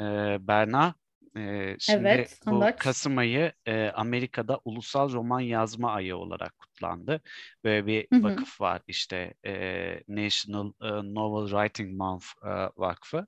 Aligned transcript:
e, 0.00 0.04
Berna. 0.40 0.94
E, 1.36 1.76
şimdi 1.78 2.08
Evet, 2.08 2.40
bu. 2.46 2.60
Kasım 2.78 3.18
ayı 3.18 3.52
e, 3.66 3.90
Amerika'da 3.90 4.60
Ulusal 4.64 5.12
Roman 5.12 5.40
Yazma 5.40 5.92
Ayı 5.92 6.16
olarak 6.16 6.54
kutlandı. 6.76 7.20
Böyle 7.64 7.86
bir 7.86 8.08
Hı 8.12 8.16
hı. 8.16 8.36
vakıf 8.36 8.60
var 8.60 8.82
işte 8.86 9.34
e, 9.46 10.00
National 10.08 10.72
Novel 11.02 11.48
Writing 11.50 11.96
Month 11.98 12.24
e, 12.44 12.48
Vakfı. 12.76 13.26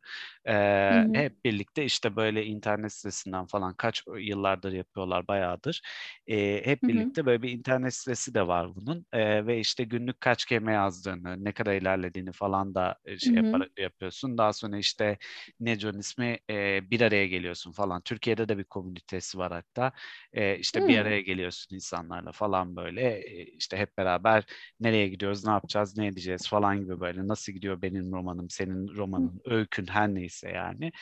E, 0.48 0.52
Hı 0.91 0.95
hı. 0.98 1.14
hep 1.14 1.45
birlikte 1.45 1.84
işte 1.84 2.16
böyle 2.16 2.45
internet 2.45 2.92
sitesinden 2.92 3.46
falan 3.46 3.74
kaç 3.74 4.02
yıllardır 4.19 4.73
yapıyorlar 4.73 5.29
bayağıdır. 5.29 5.82
E, 6.27 6.66
hep 6.66 6.80
Hı 6.82 6.87
hı. 6.91 7.12
birlikte 7.12 7.27
böyle 7.27 7.42
bir 7.42 7.50
internet 7.50 7.95
sitesi 7.95 8.34
de 8.34 8.46
var 8.46 8.74
bunun 8.74 9.06
E, 9.12 9.46
ve 9.46 9.59
işte 9.60 9.84
günlük 9.84 10.20
kaç 10.20 10.45
kelime 10.46 10.73
yazdığını, 10.73 11.45
ne 11.45 11.52
kadar 11.52 11.74
ilerlediğini 11.74 12.33
falan 12.33 12.74
da 12.74 12.96
şey 13.19 13.19
Hı 13.24 13.30
hı. 13.30 13.62
yapar, 13.62 13.69
yapıyorsun. 13.78 14.38
Daha 14.38 14.52
sonra 14.52 14.78
işte 14.78 15.19
Neco'nun 15.60 15.98
ismi 15.98 16.38
e, 16.51 16.91
bir 16.91 17.01
araya 17.01 17.27
geliyorsun 17.27 17.73
falan. 17.73 18.02
Türkiye'de 18.02 18.48
de 18.48 18.59
bir 18.59 18.65
komünitesi 18.65 19.38
var 19.38 19.52
hatta. 19.52 19.92
E, 20.33 20.59
işte 20.59 20.87
bir 20.87 20.98
Hmm. 20.98 20.98
araya 20.98 21.20
geliyorsun 21.20 21.74
insanlarla 21.74 22.33
falan 22.33 22.77
böyle. 22.77 23.02
E, 23.38 23.45
işte 23.45 23.77
hep 23.77 23.98
beraber 23.98 24.45
nereye 24.80 25.09
gidiyoruz, 25.09 25.45
ne 25.45 25.51
yapacağız, 25.51 25.97
ne 25.98 26.06
edeceğiz 26.06 26.48
falan 26.48 26.80
gibi 26.80 27.01
böyle. 27.01 27.28
Nasıl 27.28 27.52
gidiyor 27.52 27.83
benim 27.83 28.12
romanım, 28.12 28.51
senin 28.51 28.88
romanın, 28.97 29.41
öykün 29.45 29.87
her 29.87 30.09
neyse 30.14 30.51
yani. 30.51 30.92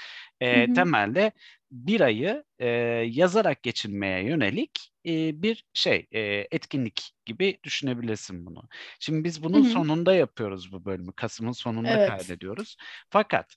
E, 0.41 0.67
Hı 0.67 0.73
hı. 0.73 0.73
temelde 0.75 1.33
bir 1.71 2.01
ayı 2.01 2.45
e, 2.59 2.69
yazarak 3.09 3.63
geçirmeye 3.63 4.25
yönelik 4.25 4.93
e, 5.07 5.43
bir 5.43 5.65
şey, 5.75 6.07
e, 6.13 6.21
etkinlik 6.51 7.13
gibi 7.27 7.59
düşünebilirsin 7.65 8.47
bunu. 8.47 8.63
Şimdi 9.01 9.25
biz 9.25 9.43
bunun 9.43 9.63
Hı 9.63 9.69
hı. 9.69 9.73
sonunda 9.73 10.15
yapıyoruz 10.15 10.73
bu 10.73 10.85
bölümü. 10.85 11.13
Kasım'ın 11.13 11.53
sonunda 11.53 11.91
Evet. 11.91 12.09
kaydediyoruz. 12.09 12.77
Fakat 13.11 13.57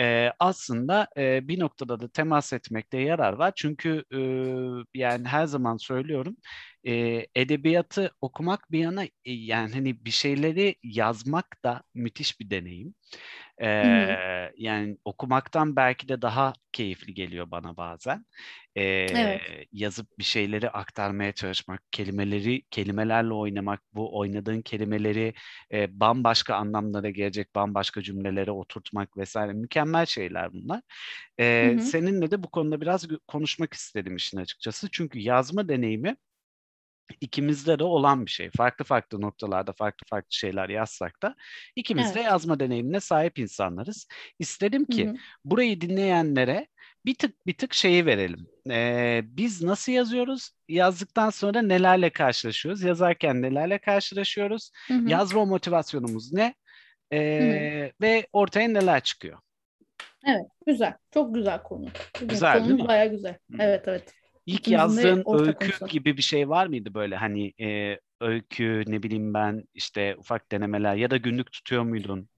e, 0.00 0.30
aslında 0.38 1.08
e, 1.16 1.48
bir 1.48 1.60
noktada 1.60 2.00
da 2.00 2.08
temas 2.08 2.52
etmekte 2.52 2.98
yarar 2.98 3.32
var. 3.32 3.52
Çünkü 3.56 4.04
e, 4.14 4.18
yani 5.00 5.28
her 5.28 5.46
zaman 5.46 5.76
söylüyorum 5.76 6.36
e, 6.86 7.26
edebiyatı 7.34 8.10
okumak 8.20 8.72
bir 8.72 8.78
yana 8.78 9.04
e, 9.04 9.10
yani 9.24 9.72
hani 9.74 10.04
bir 10.04 10.10
şeyleri 10.10 10.76
yazmak 10.82 11.64
da 11.64 11.82
müthiş 11.94 12.40
bir 12.40 12.50
deneyim. 12.50 12.94
E, 13.62 13.68
yani 14.56 14.96
okumaktan 15.04 15.76
belki 15.76 16.08
de 16.08 16.22
daha 16.22 16.52
keyifli 16.72 17.14
geliyor 17.14 17.50
bana 17.50 17.76
bazen. 17.76 18.26
E, 18.76 18.82
Evet. 19.14 19.40
yazıp 19.72 20.08
bir 20.18 20.24
şeyleri 20.24 20.70
aktarmaya 20.70 21.32
çalışmak, 21.32 21.82
kelimeleri 21.92 22.62
kelimelerle 22.70 23.34
oynamak, 23.34 23.80
bu 23.94 24.18
oynadığın 24.18 24.62
kelimeleri 24.62 25.34
e, 25.72 26.00
bambaşka 26.00 26.54
anlamlara 26.56 27.10
gelecek 27.10 27.54
bambaşka 27.54 28.02
cümlelere 28.02 28.50
oturtmak 28.50 29.16
vesaire 29.16 29.52
mükemmel 29.52 30.06
şeyler 30.06 30.52
bunlar. 30.52 30.82
E, 31.40 31.76
seninle 31.80 32.30
de 32.30 32.42
bu 32.42 32.50
konuda 32.50 32.80
biraz 32.80 33.06
konuşmak 33.28 33.74
istedim 33.74 34.16
işin 34.16 34.38
açıkçası. 34.38 34.88
Çünkü 34.92 35.18
yazma 35.18 35.68
deneyimi 35.68 36.16
ikimizde 37.20 37.78
de 37.78 37.84
olan 37.84 38.26
bir 38.26 38.30
şey. 38.30 38.50
Farklı 38.50 38.84
farklı 38.84 39.20
noktalarda 39.20 39.72
farklı 39.72 40.06
farklı 40.10 40.28
şeyler 40.30 40.68
yazsak 40.68 41.22
da 41.22 41.34
ikimiz 41.76 42.14
de 42.14 42.20
Evet. 42.20 42.30
yazma 42.30 42.60
deneyimine 42.60 43.00
sahip 43.00 43.38
insanlarız. 43.38 44.08
İstedim 44.38 44.84
Hı 44.84 44.92
ki 44.92 45.06
hı. 45.06 45.14
burayı 45.44 45.80
dinleyenlere 45.80 46.66
bir 47.04 47.14
tık 47.14 47.46
bir 47.46 47.54
tık 47.54 47.74
şeyi 47.74 48.06
verelim. 48.06 48.46
Ee, 48.70 49.20
biz 49.24 49.62
nasıl 49.62 49.92
yazıyoruz? 49.92 50.50
Yazdıktan 50.68 51.30
sonra 51.30 51.62
nelerle 51.62 52.10
karşılaşıyoruz? 52.10 52.82
Yazarken 52.82 53.42
nelerle 53.42 53.78
karşılaşıyoruz? 53.78 54.70
Hı 54.88 54.94
hı. 54.94 55.10
Yazma 55.10 55.44
motivasyonumuz 55.44 56.32
ne? 56.32 56.44
Hı 56.44 56.48
hı. 57.18 57.18
Ee, 57.18 57.92
ve 58.00 58.26
ortaya 58.32 58.68
neler 58.68 59.00
çıkıyor? 59.00 59.38
Evet. 60.26 60.46
Güzel. 60.66 60.94
Çok 61.14 61.34
güzel 61.34 61.62
konu. 61.62 61.86
Bugün 62.14 62.28
Güzel 62.28 62.68
değil 62.68 62.80
mi? 62.80 62.88
bayağı 62.88 63.06
güzel. 63.10 63.38
Hmm. 63.50 63.60
Evet 63.60 63.88
evet. 63.88 64.14
İlk 64.46 64.68
yazdığın 64.68 65.24
öykü 65.26 65.54
konusu. 65.54 65.86
gibi 65.86 66.16
bir 66.16 66.22
şey 66.22 66.48
var 66.48 66.66
mıydı 66.66 66.94
böyle 66.94 67.16
hani 67.16 67.52
e, 67.60 67.98
öykü 68.20 68.84
ne 68.86 69.02
bileyim 69.02 69.34
ben 69.34 69.64
işte 69.74 70.16
ufak 70.18 70.52
denemeler 70.52 70.94
ya 70.94 71.10
da 71.10 71.16
günlük 71.16 71.52
tutuyor 71.52 71.82
muydun? 71.82 72.28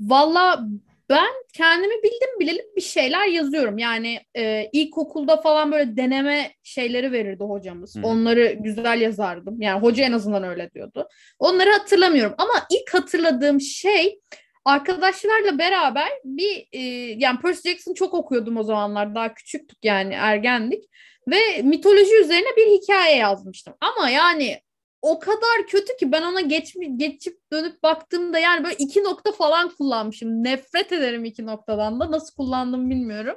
Valla 0.00 0.68
ben 1.08 1.30
kendimi 1.54 2.02
bildim 2.02 2.40
bileli 2.40 2.66
bir 2.76 2.80
şeyler 2.80 3.26
yazıyorum. 3.26 3.78
Yani 3.78 4.20
e, 4.34 4.70
ilkokulda 4.72 5.36
falan 5.36 5.72
böyle 5.72 5.96
deneme 5.96 6.54
şeyleri 6.62 7.12
verirdi 7.12 7.44
hocamız. 7.44 7.96
Hı. 7.96 8.00
Onları 8.02 8.56
güzel 8.60 9.00
yazardım. 9.00 9.62
Yani 9.62 9.82
hoca 9.82 10.04
en 10.04 10.12
azından 10.12 10.42
öyle 10.42 10.70
diyordu. 10.70 11.08
Onları 11.38 11.70
hatırlamıyorum 11.70 12.34
ama 12.38 12.52
ilk 12.70 12.94
hatırladığım 12.94 13.60
şey 13.60 14.20
arkadaşlarla 14.64 15.58
beraber 15.58 16.08
bir 16.24 16.68
e, 16.72 16.80
yani 17.18 17.40
Percy 17.40 17.68
Jackson 17.68 17.94
çok 17.94 18.14
okuyordum 18.14 18.56
o 18.56 18.62
zamanlar. 18.62 19.14
Daha 19.14 19.34
küçüktük 19.34 19.78
yani 19.82 20.14
ergendik. 20.14 20.84
Ve 21.28 21.62
mitoloji 21.62 22.20
üzerine 22.20 22.56
bir 22.56 22.66
hikaye 22.66 23.16
yazmıştım. 23.16 23.74
Ama 23.80 24.10
yani 24.10 24.60
o 25.02 25.18
kadar 25.18 25.66
kötü 25.68 25.96
ki 25.96 26.12
ben 26.12 26.22
ona 26.22 26.40
geç, 26.40 26.76
geçip 26.96 27.52
dönüp 27.52 27.82
baktığımda 27.82 28.38
yani 28.38 28.64
böyle 28.64 28.76
iki 28.76 29.04
nokta 29.04 29.32
falan 29.32 29.68
kullanmışım. 29.68 30.44
Nefret 30.44 30.92
ederim 30.92 31.24
iki 31.24 31.46
noktadan 31.46 32.00
da. 32.00 32.10
Nasıl 32.10 32.36
kullandım 32.36 32.90
bilmiyorum. 32.90 33.36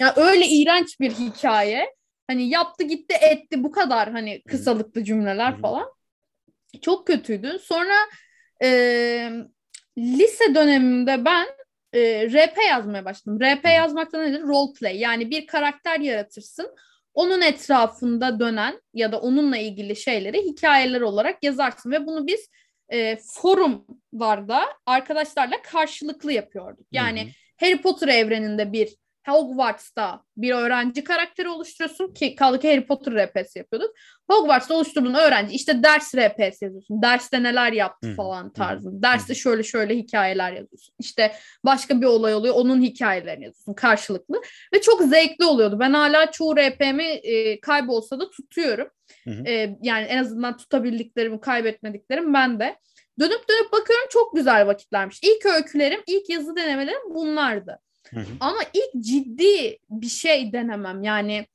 Ya 0.00 0.14
öyle 0.16 0.46
iğrenç 0.46 1.00
bir 1.00 1.10
hikaye. 1.10 1.94
Hani 2.26 2.48
yaptı 2.48 2.84
gitti 2.84 3.14
etti 3.20 3.64
bu 3.64 3.72
kadar 3.72 4.12
hani 4.12 4.42
kısalıklı 4.42 5.04
cümleler 5.04 5.60
falan. 5.60 5.92
Çok 6.82 7.06
kötüydü. 7.06 7.58
Sonra 7.62 7.94
e, 8.62 9.30
lise 9.98 10.54
dönemimde 10.54 11.24
ben 11.24 11.46
e, 11.92 12.28
RP 12.28 12.56
yazmaya 12.68 13.04
başladım. 13.04 13.38
RP 13.40 13.64
Hı 13.64 13.68
hı. 13.68 13.72
yazmak 13.72 14.12
da 14.12 14.22
nedir? 14.22 14.42
Role 14.42 14.72
play. 14.72 14.98
Yani 14.98 15.30
bir 15.30 15.46
karakter 15.46 16.00
yaratırsın. 16.00 16.76
Onun 17.14 17.40
etrafında 17.40 18.40
dönen 18.40 18.80
ya 18.94 19.12
da 19.12 19.20
onunla 19.20 19.56
ilgili 19.56 19.96
şeyleri 19.96 20.42
hikayeler 20.42 21.00
olarak 21.00 21.44
yazarsın 21.44 21.90
ve 21.90 22.06
bunu 22.06 22.26
biz 22.26 22.48
e, 22.88 23.16
forumlarda 23.16 24.62
arkadaşlarla 24.86 25.62
karşılıklı 25.62 26.32
yapıyorduk. 26.32 26.86
Yani 26.92 27.22
Hı 27.22 27.26
hı. 27.26 27.30
Harry 27.60 27.82
Potter 27.82 28.08
evreninde 28.08 28.72
bir 28.72 28.96
Hogwarts'ta 29.28 30.22
bir 30.36 30.54
öğrenci 30.54 31.04
karakteri 31.04 31.48
oluşturuyorsun 31.48 32.14
ki 32.14 32.34
kaldı 32.34 32.60
ki 32.60 32.68
Harry 32.68 32.86
Potter 32.86 33.14
RP'si 33.14 33.58
yapıyorduk. 33.58 33.94
Hogwarts'ta 34.30 34.74
oluşturduğun 34.74 35.14
öğrenci 35.14 35.54
işte 35.54 35.82
ders 35.82 36.14
RP'si 36.14 36.64
yazıyorsun. 36.64 37.02
Derste 37.02 37.42
neler 37.42 37.72
yaptı 37.72 38.08
hı. 38.08 38.14
falan 38.14 38.52
tarzında. 38.52 39.02
Derste 39.02 39.34
şöyle 39.34 39.62
şöyle 39.62 39.96
hikayeler 39.96 40.52
yazıyorsun. 40.52 40.94
İşte 40.98 41.32
başka 41.64 42.00
bir 42.00 42.06
olay 42.06 42.34
oluyor 42.34 42.54
onun 42.54 42.82
hikayelerini 42.82 43.44
yazıyorsun 43.44 43.74
karşılıklı. 43.74 44.42
Ve 44.74 44.80
çok 44.80 45.02
zevkli 45.02 45.44
oluyordu. 45.44 45.76
Ben 45.80 45.92
hala 45.92 46.30
çoğu 46.30 46.56
RP'mi 46.56 47.04
e, 47.04 47.60
kaybolsa 47.60 48.20
da 48.20 48.30
tutuyorum. 48.30 48.88
Hı. 49.24 49.30
E, 49.30 49.76
yani 49.82 50.04
en 50.04 50.18
azından 50.18 50.56
tutabildiklerimi 50.56 51.40
kaybetmediklerim 51.40 52.34
ben 52.34 52.60
de. 52.60 52.76
Dönüp 53.20 53.48
dönüp 53.48 53.72
bakıyorum 53.72 54.06
çok 54.10 54.36
güzel 54.36 54.66
vakitlermiş. 54.66 55.20
İlk 55.22 55.46
öykülerim, 55.46 56.00
ilk 56.06 56.30
yazı 56.30 56.56
denemelerim 56.56 57.14
bunlardı. 57.14 57.78
Hı 58.10 58.20
hı. 58.20 58.26
Ama 58.40 58.58
ilk 58.74 59.04
ciddi 59.04 59.78
bir 59.90 60.08
şey 60.08 60.52
denemem 60.52 61.02
yani 61.02 61.46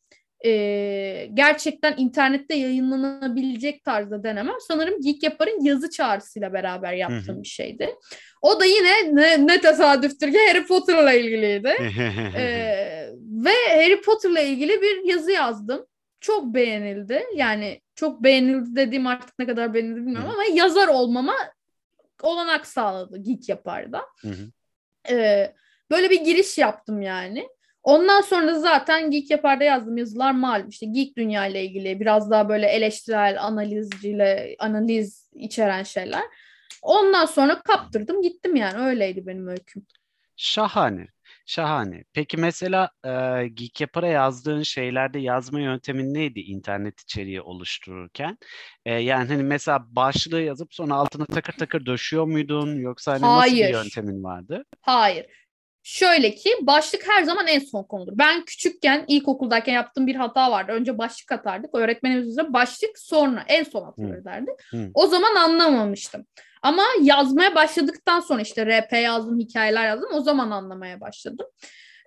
e, 0.45 1.29
gerçekten 1.33 1.93
internette 1.97 2.55
yayınlanabilecek 2.55 3.83
tarzda 3.83 4.23
denemem. 4.23 4.55
Sanırım 4.67 5.01
Geek 5.01 5.23
Yapar'ın 5.23 5.63
yazı 5.63 5.89
çağrısıyla 5.89 6.53
beraber 6.53 6.93
yaptığım 6.93 7.35
Hı 7.35 7.39
hı. 7.39 7.43
bir 7.43 7.47
şeydi. 7.47 7.95
O 8.41 8.59
da 8.59 8.65
yine 8.65 9.15
ne, 9.15 9.47
ne 9.47 9.61
tesadüftür 9.61 10.31
ki 10.31 10.37
Harry 10.47 10.65
Potter'la 10.65 11.13
ilgiliydi. 11.13 11.75
Ee, 12.37 13.09
ve 13.45 13.53
Harry 13.69 14.01
Potter'la 14.01 14.39
ilgili 14.39 14.81
bir 14.81 15.03
yazı 15.03 15.31
yazdım. 15.31 15.85
Çok 16.19 16.53
beğenildi. 16.53 17.23
Yani 17.35 17.81
çok 17.95 18.23
beğenildi 18.23 18.75
dediğim 18.75 19.07
artık 19.07 19.39
ne 19.39 19.45
kadar 19.45 19.73
beğenildi 19.73 19.95
bilmiyorum 19.95 20.29
Hı. 20.29 20.33
ama 20.33 20.43
yazar 20.43 20.87
olmama 20.87 21.35
olanak 22.21 22.67
sağladı 22.67 23.17
Geek 23.17 23.49
Yapar'da. 23.49 24.01
Hı 24.21 24.27
hı. 24.27 24.51
Ee, 25.09 25.53
böyle 25.91 26.09
bir 26.09 26.25
giriş 26.25 26.57
yaptım 26.57 27.01
yani. 27.01 27.47
Ondan 27.83 28.21
sonra 28.21 28.47
da 28.47 28.59
zaten 28.59 29.11
Geek 29.11 29.31
Yapar'da 29.31 29.63
yazdığım 29.63 29.97
yazılar 29.97 30.31
malum. 30.31 30.69
İşte 30.69 30.85
geek 30.85 31.17
dünya 31.17 31.45
ile 31.47 31.65
ilgili 31.65 31.99
biraz 31.99 32.31
daha 32.31 32.49
böyle 32.49 32.67
eleştirel, 32.67 33.43
analizciyle 33.43 34.55
analiz 34.59 35.29
içeren 35.33 35.83
şeyler. 35.83 36.23
Ondan 36.81 37.25
sonra 37.25 37.61
kaptırdım 37.61 38.21
gittim 38.21 38.55
yani. 38.55 38.85
Öyleydi 38.85 39.27
benim 39.27 39.47
öyküm. 39.47 39.85
Şahane. 40.35 41.07
Şahane. 41.45 42.03
Peki 42.13 42.37
mesela 42.37 42.91
e, 43.05 43.09
Geek 43.47 43.81
Yapar'a 43.81 44.07
yazdığın 44.07 44.63
şeylerde 44.63 45.19
yazma 45.19 45.59
yöntemin 45.59 46.13
neydi 46.13 46.39
internet 46.39 47.01
içeriği 47.01 47.41
oluştururken? 47.41 48.37
E, 48.85 48.93
yani 48.93 49.27
hani 49.27 49.43
mesela 49.43 49.85
başlığı 49.87 50.41
yazıp 50.41 50.73
sonra 50.73 50.93
altına 50.93 51.25
takır 51.25 51.53
takır 51.53 51.85
döşüyor 51.85 52.25
muydun? 52.25 52.75
Yoksa 52.75 53.11
hani 53.11 53.21
nasıl 53.21 53.55
bir 53.55 53.61
Hayır. 53.61 53.73
yöntemin 53.73 54.23
vardı? 54.23 54.65
Hayır. 54.81 55.25
Şöyle 55.89 56.35
ki 56.35 56.49
başlık 56.61 57.07
her 57.09 57.23
zaman 57.23 57.47
en 57.47 57.59
son 57.59 57.83
konudur. 57.83 58.11
Ben 58.15 58.45
küçükken 58.45 59.05
ilkokuldayken 59.07 59.73
yaptığım 59.73 60.07
bir 60.07 60.15
hata 60.15 60.51
vardı. 60.51 60.71
Önce 60.71 60.97
başlık 60.97 61.31
atardık. 61.31 61.75
Öğretmenimiz 61.75 62.27
bize 62.27 62.53
başlık 62.53 62.99
sonra 62.99 63.43
en 63.47 63.63
son 63.63 63.87
atılır 63.87 64.25
derdi. 64.25 64.51
O 64.93 65.07
zaman 65.07 65.35
anlamamıştım. 65.35 66.25
Ama 66.61 66.83
yazmaya 67.01 67.55
başladıktan 67.55 68.19
sonra 68.19 68.41
işte 68.41 68.65
RP 68.65 68.93
yazdım, 68.93 69.39
hikayeler 69.39 69.85
yazdım. 69.85 70.09
O 70.13 70.21
zaman 70.21 70.51
anlamaya 70.51 71.01
başladım. 71.01 71.47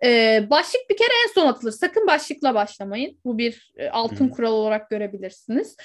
Ee, 0.05 0.47
başlık 0.51 0.91
bir 0.91 0.97
kere 0.97 1.13
en 1.29 1.33
son 1.35 1.47
atılır. 1.47 1.73
Sakın 1.73 2.07
başlıkla 2.07 2.55
başlamayın. 2.55 3.19
Bu 3.25 3.39
bir 3.39 3.73
e, 3.77 3.89
altın 3.89 4.29
Hı. 4.29 4.31
kural 4.31 4.53
olarak 4.53 4.91
görebilirsiniz. 4.91 5.77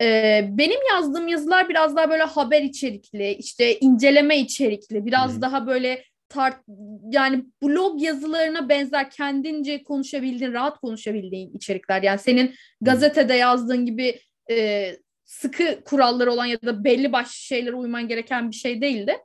Ee, 0.00 0.48
benim 0.50 0.80
yazdığım 0.90 1.28
yazılar 1.28 1.68
biraz 1.68 1.96
daha 1.96 2.10
böyle 2.10 2.22
haber 2.22 2.62
içerikli, 2.62 3.30
işte 3.30 3.78
inceleme 3.78 4.38
içerikli, 4.38 5.06
biraz 5.06 5.36
Hı. 5.36 5.42
daha 5.42 5.66
böyle 5.66 6.04
tart 6.32 6.56
yani 7.10 7.44
blog 7.62 8.02
yazılarına 8.02 8.68
benzer 8.68 9.10
kendince 9.10 9.82
konuşabildiğin, 9.82 10.52
rahat 10.52 10.78
konuşabildiğin 10.80 11.56
içerikler. 11.56 12.02
Yani 12.02 12.18
senin 12.18 12.54
gazetede 12.80 13.34
yazdığın 13.34 13.86
gibi 13.86 14.20
e, 14.50 14.88
sıkı 15.24 15.84
kuralları 15.84 16.32
olan 16.32 16.46
ya 16.46 16.62
da 16.62 16.84
belli 16.84 17.12
başlı 17.12 17.34
şeylere 17.34 17.74
uyman 17.74 18.08
gereken 18.08 18.50
bir 18.50 18.56
şey 18.56 18.80
değildi. 18.80 19.16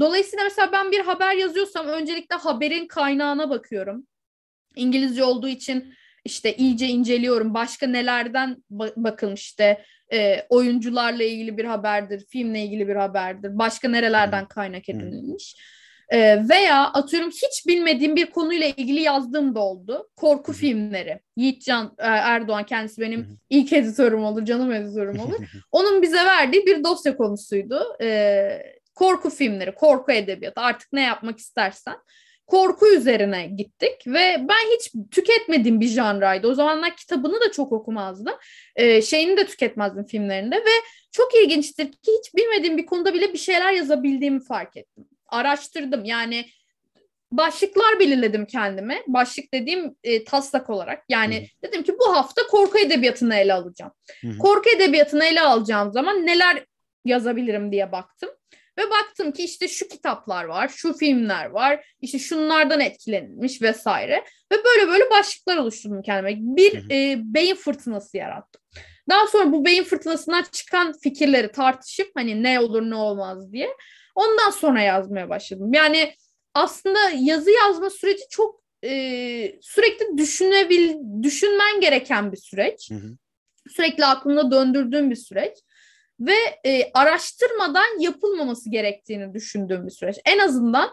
Dolayısıyla 0.00 0.44
mesela 0.44 0.72
ben 0.72 0.92
bir 0.92 1.00
haber 1.00 1.34
yazıyorsam 1.34 1.86
öncelikle 1.86 2.36
haberin 2.36 2.86
kaynağına 2.86 3.50
bakıyorum. 3.50 4.06
İngilizce 4.76 5.24
olduğu 5.24 5.48
için 5.48 5.94
işte 6.24 6.56
iyice 6.56 6.86
inceliyorum. 6.86 7.54
Başka 7.54 7.86
nelerden 7.86 8.56
ba- 8.70 8.92
bakılmış 8.96 9.42
işte 9.42 9.84
e, 10.12 10.46
oyuncularla 10.48 11.22
ilgili 11.22 11.58
bir 11.58 11.64
haberdir, 11.64 12.24
filmle 12.28 12.62
ilgili 12.62 12.88
bir 12.88 12.96
haberdir. 12.96 13.58
Başka 13.58 13.88
nerelerden 13.88 14.48
kaynak 14.48 14.88
edinilmiş. 14.88 15.56
E, 16.08 16.48
veya 16.48 16.84
atıyorum 16.84 17.30
hiç 17.30 17.66
bilmediğim 17.66 18.16
bir 18.16 18.26
konuyla 18.26 18.66
ilgili 18.66 19.00
yazdığım 19.00 19.54
da 19.54 19.60
oldu. 19.60 20.08
Korku 20.16 20.52
filmleri. 20.52 21.20
Yiğitcan 21.36 21.94
e, 21.98 22.06
Erdoğan 22.06 22.66
kendisi 22.66 23.00
benim 23.00 23.38
ilk 23.50 23.72
editörüm 23.72 24.24
olur, 24.24 24.44
canım 24.44 24.72
editörüm 24.72 25.20
olur. 25.20 25.38
Onun 25.72 26.02
bize 26.02 26.24
verdiği 26.24 26.66
bir 26.66 26.84
dosya 26.84 27.16
konusuydu. 27.16 27.96
Ee, 28.02 28.62
korku 28.94 29.30
filmleri, 29.30 29.74
korku 29.74 30.12
edebiyatı 30.12 30.60
artık 30.60 30.92
ne 30.92 31.02
yapmak 31.02 31.38
istersen. 31.38 31.96
Korku 32.46 32.88
üzerine 32.88 33.46
gittik 33.46 34.06
ve 34.06 34.46
ben 34.48 34.76
hiç 34.76 34.92
tüketmediğim 35.10 35.80
bir 35.80 35.86
janraydı. 35.86 36.48
O 36.48 36.54
zamanlar 36.54 36.96
kitabını 36.96 37.40
da 37.40 37.52
çok 37.52 37.72
okumazdım. 37.72 38.34
Ee, 38.76 39.02
şeyini 39.02 39.36
de 39.36 39.46
tüketmezdim 39.46 40.04
filmlerinde 40.04 40.56
ve 40.56 40.74
çok 41.12 41.34
ilginçtir 41.34 41.92
ki 41.92 42.12
hiç 42.18 42.34
bilmediğim 42.34 42.76
bir 42.76 42.86
konuda 42.86 43.14
bile 43.14 43.32
bir 43.32 43.38
şeyler 43.38 43.72
yazabildiğimi 43.72 44.44
fark 44.44 44.76
ettim. 44.76 45.04
Araştırdım 45.28 46.04
yani 46.04 46.46
başlıklar 47.32 48.00
belirledim 48.00 48.46
kendime. 48.46 49.02
Başlık 49.06 49.54
dediğim 49.54 49.94
e, 50.04 50.24
taslak 50.24 50.70
olarak. 50.70 51.04
Yani 51.08 51.48
dedim 51.64 51.82
ki 51.82 51.94
bu 51.98 52.16
hafta 52.16 52.46
korku 52.46 52.78
edebiyatını 52.78 53.34
ele 53.34 53.54
alacağım. 53.54 53.92
Hı 54.20 54.28
hı. 54.28 54.38
Korku 54.38 54.70
edebiyatını 54.76 55.24
ele 55.24 55.40
alacağım 55.40 55.92
zaman 55.92 56.26
neler 56.26 56.64
yazabilirim 57.04 57.72
diye 57.72 57.92
baktım. 57.92 58.30
Ve 58.78 58.82
baktım 58.90 59.32
ki 59.32 59.44
işte 59.44 59.68
şu 59.68 59.88
kitaplar 59.88 60.44
var, 60.44 60.68
şu 60.68 60.92
filmler 60.92 61.46
var, 61.46 61.86
işte 62.00 62.18
şunlardan 62.18 62.80
etkilenilmiş 62.80 63.62
vesaire. 63.62 64.24
Ve 64.52 64.56
böyle 64.64 64.88
böyle 64.88 65.10
başlıklar 65.10 65.56
oluşturdum 65.56 66.02
kendime. 66.02 66.36
Bir 66.38 66.74
Hı 66.74 66.78
hı. 66.78 66.92
e, 66.92 67.16
beyin 67.24 67.54
fırtınası 67.54 68.16
yarattım. 68.16 68.62
Daha 69.10 69.26
sonra 69.26 69.52
bu 69.52 69.64
beyin 69.64 69.84
fırtınasından 69.84 70.44
çıkan 70.52 70.92
fikirleri 71.02 71.52
tartışıp 71.52 72.10
hani 72.14 72.42
ne 72.42 72.60
olur 72.60 72.82
ne 72.82 72.94
olmaz 72.94 73.52
diye 73.52 73.68
ondan 74.16 74.50
sonra 74.50 74.82
yazmaya 74.82 75.28
başladım. 75.28 75.72
Yani 75.72 76.14
aslında 76.54 76.98
yazı 77.20 77.50
yazma 77.50 77.90
süreci 77.90 78.22
çok 78.30 78.62
e, 78.84 78.90
sürekli 79.60 80.18
düşünebil 80.18 80.94
düşünmen 81.22 81.80
gereken 81.80 82.32
bir 82.32 82.36
süreç. 82.36 82.90
Hı 82.90 82.94
hı. 82.94 83.16
Sürekli 83.68 84.06
aklında 84.06 84.50
döndürdüğün 84.50 85.10
bir 85.10 85.16
süreç 85.16 85.52
ve 86.20 86.34
e, 86.66 86.90
araştırmadan 86.94 88.00
yapılmaması 88.00 88.70
gerektiğini 88.70 89.34
düşündüğüm 89.34 89.86
bir 89.86 89.92
süreç. 89.92 90.16
En 90.24 90.38
azından 90.38 90.90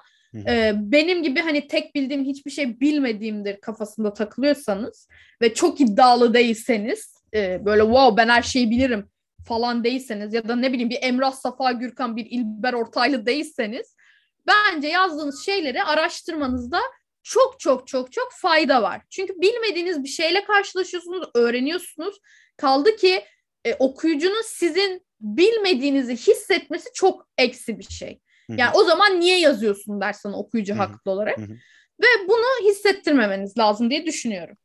e, 0.48 0.72
benim 0.76 1.24
gibi 1.24 1.40
hani 1.40 1.68
tek 1.68 1.96
bildiğim 1.96 2.26
hiçbir 2.26 2.52
şey 2.52 2.80
bilmediğimdir 2.80 3.62
kafasında 3.62 4.14
takılıyorsanız 4.14 5.08
ve 5.42 5.54
çok 5.54 5.82
iddialı 5.82 6.34
değilseniz 6.34 7.14
e, 7.34 7.66
böyle 7.66 7.82
wow 7.82 8.18
ben 8.18 8.30
her 8.30 8.42
şeyi 8.42 8.72
bilirim 8.72 9.10
falan 9.48 9.84
değilseniz 9.84 10.34
ya 10.34 10.48
da 10.48 10.56
ne 10.56 10.74
bileyim 10.74 10.90
bir 10.90 11.00
Emrah 11.02 11.32
Safa 11.32 11.72
Gürkan 11.72 12.16
bir 12.16 12.26
İlber 12.30 12.74
Ortaylı 12.74 13.26
değilseniz 13.26 13.96
bence 14.48 14.88
yazdığınız 14.88 15.46
şeyleri 15.46 15.84
araştırmanızda 15.84 16.80
çok 17.24 17.60
çok 17.60 17.88
çok 17.88 18.12
çok 18.12 18.32
fayda 18.32 18.82
var. 18.82 19.02
Çünkü 19.10 19.34
bilmediğiniz 19.42 20.04
bir 20.04 20.10
şeyle 20.10 20.44
karşılaşıyorsunuz, 20.44 21.30
öğreniyorsunuz. 21.36 22.20
Kaldı 22.58 22.96
ki 22.96 23.26
e, 23.66 23.74
okuyucunun 23.74 24.44
sizin 24.46 25.06
bilmediğinizi 25.22 26.18
hissetmesi 26.18 26.90
çok 26.94 27.28
eksi 27.38 27.80
bir 27.80 27.84
şey. 27.84 28.20
Hı 28.48 28.54
hı. 28.54 28.58
Yani 28.58 28.72
o 28.76 28.84
zaman 28.84 29.20
niye 29.20 29.40
yazıyorsun 29.40 30.02
dersen 30.02 30.30
okuyucu 30.30 30.74
Hı 30.74 30.78
hı. 30.78 30.82
haklı 30.82 31.12
olarak. 31.12 31.38
Hı 31.38 31.42
hı. 31.42 31.54
Ve 32.02 32.28
bunu 32.28 32.70
hissettirmemeniz 32.70 33.58
lazım 33.58 33.90
diye 33.90 34.06
düşünüyorum. 34.06 34.58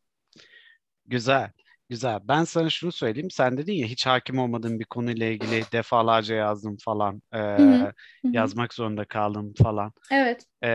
Güzel. 1.07 1.51
Güzel. 1.91 2.21
Ben 2.25 2.45
sana 2.45 2.71
şunu 2.71 2.93
söyleyeyim. 2.93 3.31
Sen 3.31 3.59
dedin 3.59 3.73
ya 3.73 3.87
hiç 3.87 4.07
hakim 4.07 4.39
olmadığın 4.39 4.81
bir 4.81 4.85
konuyla 4.85 5.27
ilgili 5.27 5.63
defalarca 5.73 6.35
yazdım 6.35 6.77
falan. 6.77 7.23
Hı. 7.33 7.39
Hı 7.39 7.75
hı. 7.85 7.93
yazmak 8.33 8.75
zorunda 8.75 9.05
kaldım 9.05 9.55
falan. 9.63 9.93
Evet. 10.13 10.45
Ee, 10.63 10.69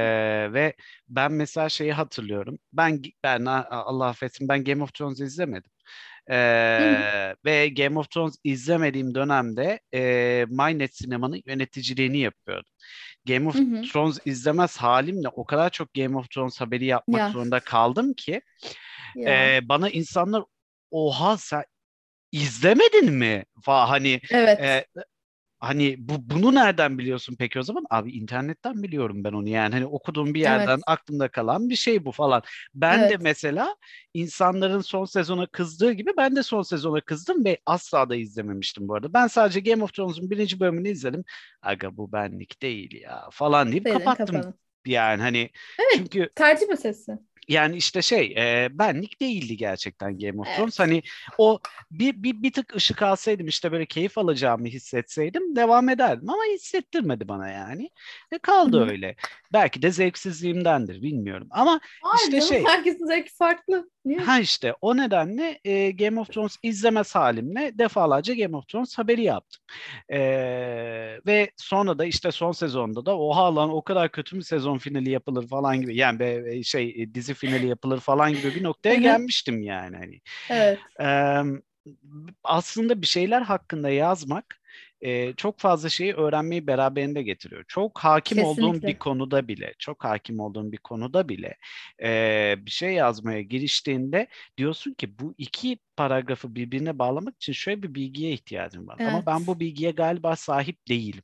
ve 0.53 0.73
ben 1.09 1.31
mesela 1.31 1.69
şeyi 1.69 1.93
hatırlıyorum. 1.93 2.59
Ben 2.73 3.01
ben 3.23 3.45
Allah 3.45 4.07
affetsin 4.07 4.47
ben 4.49 4.63
Game 4.63 4.83
of 4.83 4.93
Thrones 4.93 5.19
izlemedim. 5.19 5.71
Ee, 6.29 7.35
ve 7.45 7.69
Game 7.69 7.99
of 7.99 8.09
Thrones 8.11 8.35
izlemediğim 8.43 9.15
dönemde 9.15 9.79
e, 9.93 10.45
MyNet 10.49 10.95
Sinema'nın 10.95 11.41
yöneticiliğini 11.45 12.17
yapıyordum. 12.17 12.71
Game 13.25 13.47
of. 13.47 13.55
Thrones 13.93 14.19
izlemez 14.25 14.77
halimle 14.77 15.27
o 15.29 15.45
kadar 15.45 15.69
çok 15.69 15.93
Game 15.93 16.17
of 16.17 16.29
Thrones 16.29 16.61
haberi 16.61 16.85
yapmak 16.85 17.19
Ya. 17.19 17.29
zorunda 17.29 17.59
kaldım 17.59 18.13
ki 18.13 18.41
Ya. 19.15 19.55
e, 19.55 19.69
bana 19.69 19.89
insanlar 19.89 20.43
oha 20.93 21.37
sen 21.37 21.63
izlemedin 22.31 23.13
mi? 23.13 23.45
Fa 23.63 23.89
hani 23.89 24.21
evet. 24.29 24.59
e, 24.61 24.85
hani 25.59 25.95
bu 25.99 26.13
bunu 26.29 26.55
nereden 26.55 26.97
biliyorsun 26.97 27.35
peki 27.39 27.59
o 27.59 27.63
zaman? 27.63 27.85
Abi 27.89 28.11
internetten 28.11 28.83
biliyorum 28.83 29.23
ben 29.23 29.33
onu 29.33 29.49
yani. 29.49 29.73
Hani 29.73 29.85
okuduğum 29.85 30.33
bir 30.33 30.39
yerden 30.41 30.79
Evet. 30.79 30.83
aklımda 30.87 31.27
kalan 31.31 31.69
bir 31.69 31.75
şey 31.75 32.05
bu 32.05 32.11
falan. 32.11 32.41
Ben 32.75 33.09
de 33.09 33.17
Evet. 33.17 33.21
mesela 33.21 33.75
insanların 34.13 34.81
son 34.81 35.05
sezona 35.05 35.45
kızdığı 35.47 35.91
gibi 35.93 36.11
ben 36.17 36.35
de 36.35 36.43
son 36.43 36.61
sezona 36.61 37.01
kızdım 37.01 37.45
ve 37.45 37.59
asla 37.65 38.09
da 38.09 38.15
izlememiştim 38.15 38.87
bu 38.87 38.95
arada. 38.95 39.13
Ben 39.13 39.27
sadece 39.27 39.59
Game 39.59 39.83
of 39.83 39.93
Thrones'un 39.93 40.29
birinci 40.29 40.59
bölümünü 40.59 40.89
izledim. 40.89 41.23
Aga 41.61 41.97
bu 41.97 42.11
benlik 42.11 42.61
değil 42.61 43.01
ya 43.01 43.29
falan 43.31 43.71
deyip 43.71 43.85
Dedin, 43.85 43.89
kapattım. 43.89 44.45
kapanın. 44.45 44.59
Yani 44.85 45.21
hani 45.21 45.49
Evet. 45.79 45.95
çünkü 45.97 46.29
Tercih 46.35 46.67
meselesi. 46.69 47.19
Yani 47.47 47.77
işte 47.77 48.01
şey 48.01 48.33
e, 48.37 48.69
benlik 48.71 49.21
değildi 49.21 49.57
gerçekten 49.57 50.17
Game 50.19 50.41
of 50.41 50.47
Evet. 50.47 50.57
Thrones. 50.57 50.79
Hani 50.79 51.01
o 51.37 51.59
bir, 51.91 52.23
bir, 52.23 52.43
bir 52.43 52.51
tık 52.51 52.75
ışık 52.75 53.01
alsaydım 53.01 53.47
işte 53.47 53.71
böyle 53.71 53.85
keyif 53.85 54.17
alacağımı 54.17 54.67
hissetseydim 54.67 55.55
devam 55.55 55.89
ederdim 55.89 56.29
ama 56.29 56.43
hissettirmedi 56.53 57.27
bana 57.27 57.49
yani. 57.49 57.89
Ve 58.33 58.37
kaldı 58.37 58.85
hı. 58.85 58.89
öyle. 58.91 59.15
Belki 59.53 59.81
de 59.81 59.91
zevksizliğimdendir 59.91 61.01
bilmiyorum. 61.01 61.47
Ama 61.51 61.79
Hayır 62.01 62.23
İşte 62.23 62.39
canım, 62.39 62.53
şey- 62.53 62.65
herkesin 62.73 63.05
zevki 63.05 63.33
farklı. 63.35 63.89
Ha 64.25 64.39
işte 64.39 64.73
o 64.81 64.97
nedenle 64.97 65.59
e, 65.65 65.91
Game 65.91 66.19
of 66.19 66.29
Thrones 66.29 66.57
izlemez 66.63 67.15
halimle 67.15 67.71
defalarca 67.77 68.33
Game 68.33 68.57
of 68.57 68.67
Thrones 68.67 68.97
haberi 68.97 69.23
yaptım. 69.23 69.63
E, 70.09 70.19
ve 71.25 71.51
sonra 71.57 71.99
da 71.99 72.05
işte 72.05 72.31
son 72.31 72.51
sezonda 72.51 73.05
da 73.05 73.17
oha 73.17 73.55
lan 73.55 73.69
o 73.69 73.81
kadar 73.81 74.11
kötü 74.11 74.35
mü 74.35 74.43
sezon 74.43 74.77
finali 74.77 75.09
yapılır 75.09 75.47
falan 75.47 75.81
gibi 75.81 75.95
yani 75.95 76.19
be, 76.19 76.63
şey 76.63 76.95
e, 76.97 77.13
dizi 77.13 77.33
finali 77.33 77.67
yapılır 77.67 77.99
falan 77.99 78.33
gibi 78.33 78.55
bir 78.55 78.63
noktaya 78.63 78.95
gelmiştim 78.95 79.61
yani 79.61 79.97
hani. 79.97 80.21
Evet. 80.49 80.79
Eee, 80.99 81.43
aslında 82.43 83.01
bir 83.01 83.07
şeyler 83.07 83.41
hakkında 83.41 83.89
yazmak 83.89 84.61
e, 85.03 85.33
çok 85.33 85.59
fazla 85.59 85.89
şeyi 85.89 86.13
öğrenmeyi 86.13 86.67
beraberinde 86.67 87.23
getiriyor. 87.23 87.63
Çok 87.67 87.99
hakim 87.99 88.37
Kesinlikle. 88.37 88.87
bir 88.87 88.99
konuda 88.99 89.47
bile, 89.47 89.73
çok 89.79 90.03
hakim 90.03 90.39
olduğun 90.39 90.71
bir 90.71 90.77
konuda 90.77 91.29
bile 91.29 91.57
e, 92.03 92.55
bir 92.57 92.71
şey 92.71 92.91
yazmaya 92.93 93.41
giriştiğinde 93.41 94.27
diyorsun 94.57 94.93
ki 94.93 95.19
bu 95.19 95.35
iki 95.37 95.77
paragrafı 95.97 96.55
birbirine 96.55 96.99
bağlamak 96.99 97.35
için 97.35 97.53
şöyle 97.53 97.83
bir 97.83 97.95
bilgiye 97.95 98.31
ihtiyacım 98.31 98.87
var. 98.87 98.97
Ama 98.99 99.09
Evet. 99.17 99.27
ben 99.27 99.47
bu 99.47 99.59
bilgiye 99.59 99.91
galiba 99.91 100.35
sahip 100.35 100.87
değilim. 100.87 101.23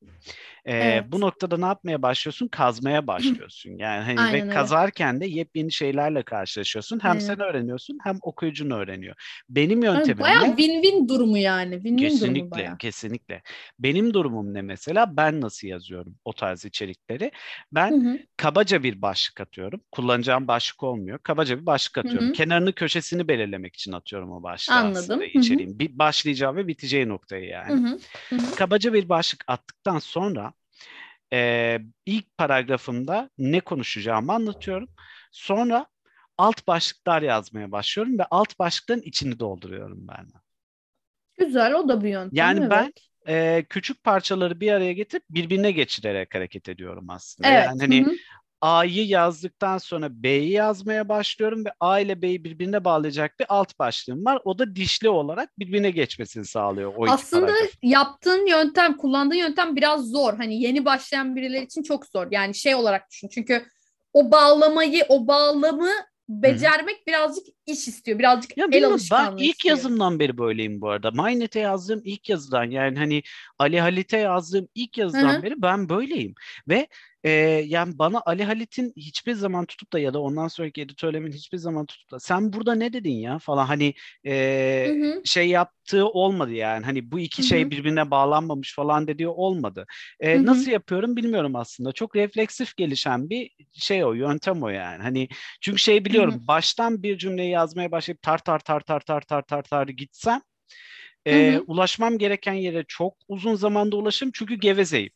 E, 0.65 0.73
Evet. 0.75 1.03
Bu 1.11 1.21
noktada 1.21 1.57
ne 1.57 1.65
yapmaya 1.65 2.01
başlıyorsun? 2.01 2.47
Kazmaya 2.47 3.07
başlıyorsun. 3.07 3.69
Yani 3.79 4.03
hani 4.03 4.19
Aynen 4.19 4.33
ve 4.33 4.41
öyle. 4.41 4.49
kazarken 4.53 5.21
de 5.21 5.25
yepyeni 5.27 5.71
şeylerle 5.71 6.23
karşılaşıyorsun. 6.23 6.99
Hem 7.03 7.09
Aynen. 7.09 7.19
sen 7.19 7.39
öğreniyorsun 7.39 7.97
hem 8.03 8.17
okuyucun 8.21 8.69
öğreniyor. 8.71 9.15
Benim 9.49 9.83
Yani 9.93 10.07
yöntemim 10.07 10.19
bayağı 10.19 10.41
ne? 10.41 10.47
win-win 10.47 11.09
durumu 11.09 11.37
yani. 11.37 11.75
Win-win 11.75 12.21
durumu 12.21 12.49
Kesinlikle, 12.49 12.51
bayağı. 12.51 12.77
kesinlikle. 12.77 13.41
Benim 13.79 14.13
durumum 14.13 14.53
ne 14.53 14.61
mesela? 14.61 15.17
Ben 15.17 15.41
nasıl 15.41 15.67
yazıyorum 15.67 16.15
o 16.25 16.33
tarz 16.33 16.65
içerikleri? 16.65 17.31
Ben 17.71 17.91
Hı 17.91 18.09
hı. 18.09 18.19
kabaca 18.37 18.83
bir 18.83 19.01
başlık 19.01 19.41
atıyorum. 19.41 19.81
Kullanacağım 19.91 20.47
başlık 20.47 20.83
olmuyor. 20.83 21.19
Kabaca 21.19 21.61
bir 21.61 21.65
başlık 21.65 21.97
atıyorum. 21.97 22.29
hı. 22.29 22.33
Kenarını 22.33 22.73
köşesini 22.73 23.27
belirlemek 23.27 23.75
için 23.75 23.91
atıyorum 23.91 24.31
o 24.31 24.43
başlığı 24.43 24.75
Anladım. 24.75 24.99
aslında 24.99 25.23
Hı 25.23 25.25
hı. 25.25 25.27
içeriğin. 25.39 25.79
Bir 25.79 25.99
başlayacağı 25.99 26.55
ve 26.55 26.67
biteceği 26.67 27.09
noktayı 27.09 27.45
yani. 27.45 27.71
Hı 27.71 27.87
hı. 27.87 27.99
Hı 28.29 28.35
hı. 28.35 28.55
Kabaca 28.55 28.93
bir 28.93 29.09
başlık 29.09 29.43
attıktan 29.47 29.99
sonra 29.99 30.53
e, 31.33 31.79
ilk 32.05 32.37
paragrafımda 32.37 33.29
ne 33.37 33.59
konuşacağımı 33.59 34.33
anlatıyorum. 34.33 34.89
Sonra 35.31 35.85
alt 36.37 36.67
başlıklar 36.67 37.21
yazmaya 37.21 37.71
başlıyorum 37.71 38.19
ve 38.19 38.23
alt 38.31 38.59
başlıkların 38.59 39.01
içini 39.01 39.39
dolduruyorum 39.39 40.07
ben. 40.07 40.27
Güzel 41.37 41.73
o 41.73 41.89
da 41.89 42.03
bir 42.03 42.09
yöntem. 42.09 42.29
Yani 42.33 42.59
evet. 42.59 42.71
ben 42.71 42.93
e, 43.29 43.65
küçük 43.69 44.03
parçaları 44.03 44.59
bir 44.59 44.71
araya 44.71 44.93
getirip 44.93 45.23
birbirine 45.29 45.71
geçirerek 45.71 46.35
hareket 46.35 46.69
ediyorum 46.69 47.09
aslında. 47.09 47.49
Evet. 47.49 47.65
Yani 47.65 47.79
hani 47.79 48.05
hı 48.05 48.09
hı. 48.09 48.15
A'yı 48.61 49.07
yazdıktan 49.07 49.77
sonra 49.77 50.07
B'yi 50.11 50.51
yazmaya 50.51 51.09
başlıyorum 51.09 51.65
ve 51.65 51.69
A 51.79 51.99
ile 51.99 52.21
B'yi 52.21 52.43
birbirine 52.43 52.83
bağlayacak 52.83 53.39
bir 53.39 53.45
alt 53.49 53.79
başlığım 53.79 54.25
var. 54.25 54.41
O 54.43 54.59
da 54.59 54.75
dişli 54.75 55.09
olarak 55.09 55.59
birbirine 55.59 55.91
geçmesini 55.91 56.45
sağlıyor 56.45 56.93
o 56.97 57.05
Aslında 57.07 57.51
yaptığın 57.83 58.45
yöntem, 58.45 58.97
kullandığın 58.97 59.35
yöntem 59.35 59.75
biraz 59.75 60.09
zor. 60.09 60.33
Hani 60.37 60.61
yeni 60.61 60.85
başlayan 60.85 61.35
birileri 61.35 61.65
için 61.65 61.83
çok 61.83 62.05
zor. 62.05 62.27
Yani 62.31 62.55
şey 62.55 62.75
olarak 62.75 63.09
düşün. 63.11 63.27
Çünkü 63.27 63.65
o 64.13 64.31
bağlamayı, 64.31 65.05
o 65.09 65.27
bağlamı 65.27 65.91
becermek 66.29 67.07
birazcık 67.07 67.43
iş 67.65 67.87
istiyor. 67.87 68.19
Birazcık 68.19 68.57
Ya 68.57 68.65
el 68.65 68.71
bilmiyorum, 68.71 68.89
ben 68.89 68.93
alışkanlığı 68.93 69.41
ilk 69.43 69.55
istiyor. 69.55 69.77
yazımdan 69.77 70.19
beri 70.19 70.37
böyleyim 70.37 70.81
bu 70.81 70.89
arada. 70.89 71.11
Mindnet'e 71.11 71.59
yazdığım 71.59 72.01
ilk 72.03 72.29
yazıdan 72.29 72.63
yani 72.63 72.97
hani 72.99 73.23
Ali 73.59 73.79
Halit'e 73.81 74.17
yazdığım 74.17 74.67
ilk 74.75 74.97
yazıdan 74.97 75.33
Hı 75.33 75.37
hı. 75.37 75.43
beri 75.43 75.61
ben 75.61 75.89
böyleyim. 75.89 76.35
Ve 76.67 76.87
e, 77.23 77.29
yani 77.67 77.99
bana 77.99 78.21
Ali 78.25 78.43
Halit'in 78.43 78.93
hiçbir 78.95 79.33
zaman 79.33 79.65
tutup 79.65 79.93
da 79.93 79.99
ya 79.99 80.13
da 80.13 80.21
ondan 80.21 80.47
sonraki 80.47 80.81
editörlemin 80.81 81.31
hiçbir 81.31 81.57
zaman 81.57 81.85
tutup 81.85 82.11
da 82.11 82.19
sen 82.19 82.53
burada 82.53 82.75
ne 82.75 82.93
dedin 82.93 83.11
ya 83.15 83.39
falan 83.39 83.65
hani 83.65 83.93
e, 84.25 84.33
Hı 84.85 84.89
hı. 84.91 85.23
şey 85.23 85.49
yaptığı 85.49 86.07
olmadı 86.07 86.51
yani. 86.51 86.85
Hani 86.85 87.11
bu 87.11 87.19
iki 87.19 87.41
Hı 87.41 87.43
şey 87.43 87.69
hı. 87.69 87.71
birbirine 87.71 88.11
bağlanmamış 88.11 88.75
falan 88.75 89.07
dediği 89.07 89.27
olmadı. 89.27 89.85
E, 90.19 90.35
Hı 90.35 90.39
hı. 90.41 90.45
nasıl 90.45 90.71
yapıyorum 90.71 91.15
bilmiyorum 91.15 91.55
aslında. 91.55 91.91
Çok 91.91 92.15
refleksif 92.15 92.77
gelişen 92.77 93.29
bir 93.29 93.51
şey 93.73 94.05
o, 94.05 94.13
yöntem 94.13 94.63
o 94.63 94.69
yani. 94.69 95.03
Hani 95.03 95.27
çünkü 95.61 95.79
şey 95.79 96.05
biliyorum 96.05 96.47
baştan 96.47 97.03
bir 97.03 97.17
cümleyi 97.17 97.51
yazmaya 97.51 97.91
başlayıp 97.91 98.21
tar 98.21 98.37
tar 98.37 98.59
tar 98.59 98.79
tar 98.81 98.99
tar 99.01 99.21
tar 99.21 99.41
tar 99.41 99.63
tar 99.63 99.87
gitsem 99.87 100.41
e, 101.27 101.31
Hı 101.31 101.39
hı. 101.39 101.67
ulaşmam 101.67 102.17
gereken 102.17 102.53
yere 102.53 102.85
çok 102.87 103.17
uzun 103.27 103.55
zamanda 103.55 103.95
ulaşırım 103.97 104.31
çünkü 104.35 104.55
gevezeyim. 104.55 105.11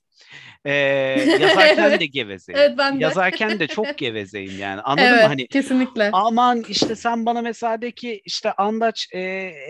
E, 0.65 0.71
yazarken 1.39 1.99
de 1.99 2.05
gevezeyim. 2.05 2.59
Evet 2.61 2.77
ben 2.77 2.99
de. 2.99 3.03
Yazarken 3.03 3.59
de 3.59 3.67
çok 3.67 3.97
gevezeyim 3.97 4.59
yani. 4.59 4.81
Anladın 4.81 5.07
evet, 5.07 5.23
mı? 5.23 5.27
Hani 5.27 5.47
kesinlikle. 5.47 6.09
aman 6.13 6.63
işte 6.69 6.95
sen 6.95 7.25
bana 7.25 7.41
mesela 7.41 7.81
de 7.81 7.91
ki 7.91 8.21
işte 8.25 8.51
Andaç 8.51 9.07
e, 9.13 9.19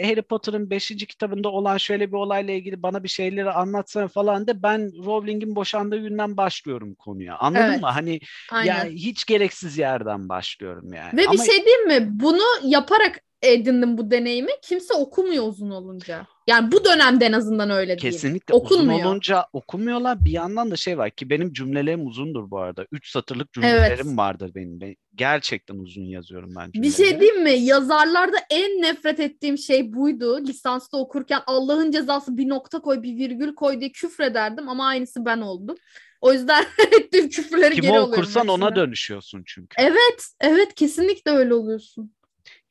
Harry 0.04 0.22
Potter'ın 0.22 0.70
5. 0.70 0.88
kitabında 0.88 1.50
olan 1.50 1.78
şöyle 1.78 2.08
bir 2.08 2.18
olayla 2.18 2.54
ilgili 2.54 2.84
bana 2.84 3.04
bir 3.04 3.10
şeyleri 3.10 3.52
anlatsana 3.52 4.08
falan 4.08 4.48
de 4.48 4.64
ben 4.64 4.92
Rowling'in 5.06 5.56
boşandığı 5.56 5.98
günden 5.98 6.38
başlıyorum 6.38 6.96
konuya. 6.96 7.38
Anladın 7.38 7.64
Evet. 7.64 7.82
mı? 7.82 7.88
Hani 7.88 8.20
Aynen. 8.52 8.76
yani 8.76 8.92
hiç 8.94 9.26
gereksiz 9.26 9.78
yerden 9.78 10.30
başlıyorum 10.30 10.94
yani. 10.94 11.18
Ve 11.18 11.24
Ama 11.24 11.34
bir 11.34 11.38
şey 11.38 11.66
diyeyim 11.66 11.88
mi? 11.88 12.08
Bunu 12.20 12.44
yaparak 12.64 13.20
edindim 13.52 13.98
bu 13.98 14.12
deneyimi. 14.12 14.52
Kimse 14.62 14.94
okumuyor 14.94 15.48
uzun 15.48 15.70
olunca. 15.70 16.28
Yani 16.48 16.72
bu 16.72 16.86
dönemde 16.86 17.26
en 17.26 17.32
azından 17.34 17.70
öyle 17.70 17.88
değil. 17.88 18.00
kesinlikle 18.00 18.54
uzun 18.54 18.66
Okunmuyor. 18.66 19.06
olunca 19.06 19.46
okumuyorlar. 19.54 20.26
Bir 20.26 20.32
yandan 20.32 20.72
da 20.72 20.76
şey 20.76 20.98
var 20.98 21.12
ki 21.12 21.30
benim 21.30 21.54
cümlelerim 21.54 22.08
uzundur 22.08 22.52
bu 22.52 22.60
arada. 22.60 22.86
3 22.92 23.12
satırlık 23.12 23.54
cümlelerim 23.54 24.08
Evet. 24.08 24.18
vardır 24.18 24.52
benim. 24.56 24.82
Ben 24.82 24.96
gerçekten 25.16 25.76
uzun 25.76 26.02
yazıyorum 26.04 26.54
ben 26.58 26.68
Bir 26.68 26.74
cümleleri. 26.74 26.96
şey 26.98 27.20
diyeyim 27.20 27.44
mi? 27.44 27.52
Yazarlarda 27.52 28.38
en 28.50 28.82
nefret 28.82 29.20
ettiğim 29.20 29.58
şey 29.58 29.94
buydu. 29.94 30.40
Lisansta 30.48 30.98
okurken 30.98 31.42
Allah'ın 31.48 31.92
cezası 31.92 32.38
bir 32.38 32.50
nokta 32.50 32.80
koy, 32.82 33.02
bir 33.04 33.18
virgül 33.18 33.56
koy 33.56 33.80
diye 33.80 33.92
küfrederdim 33.92 34.70
ama 34.70 34.88
aynısı 34.88 35.26
ben 35.26 35.42
oldum. 35.42 35.76
O 36.22 36.34
yüzden 36.34 36.66
ettiğim 37.00 37.30
küfürleri 37.30 37.76
Kimi 37.76 37.82
geri 37.82 37.92
alıyorum 38.00 38.14
okursan 38.14 38.48
ona 38.48 38.76
dönüşüyorsun 38.76 39.44
çünkü. 39.46 39.76
Evet, 39.80 40.26
evet 40.42 40.76
kesinlikle 40.76 41.32
öyle 41.32 41.54
oluyorsun. 41.54 42.14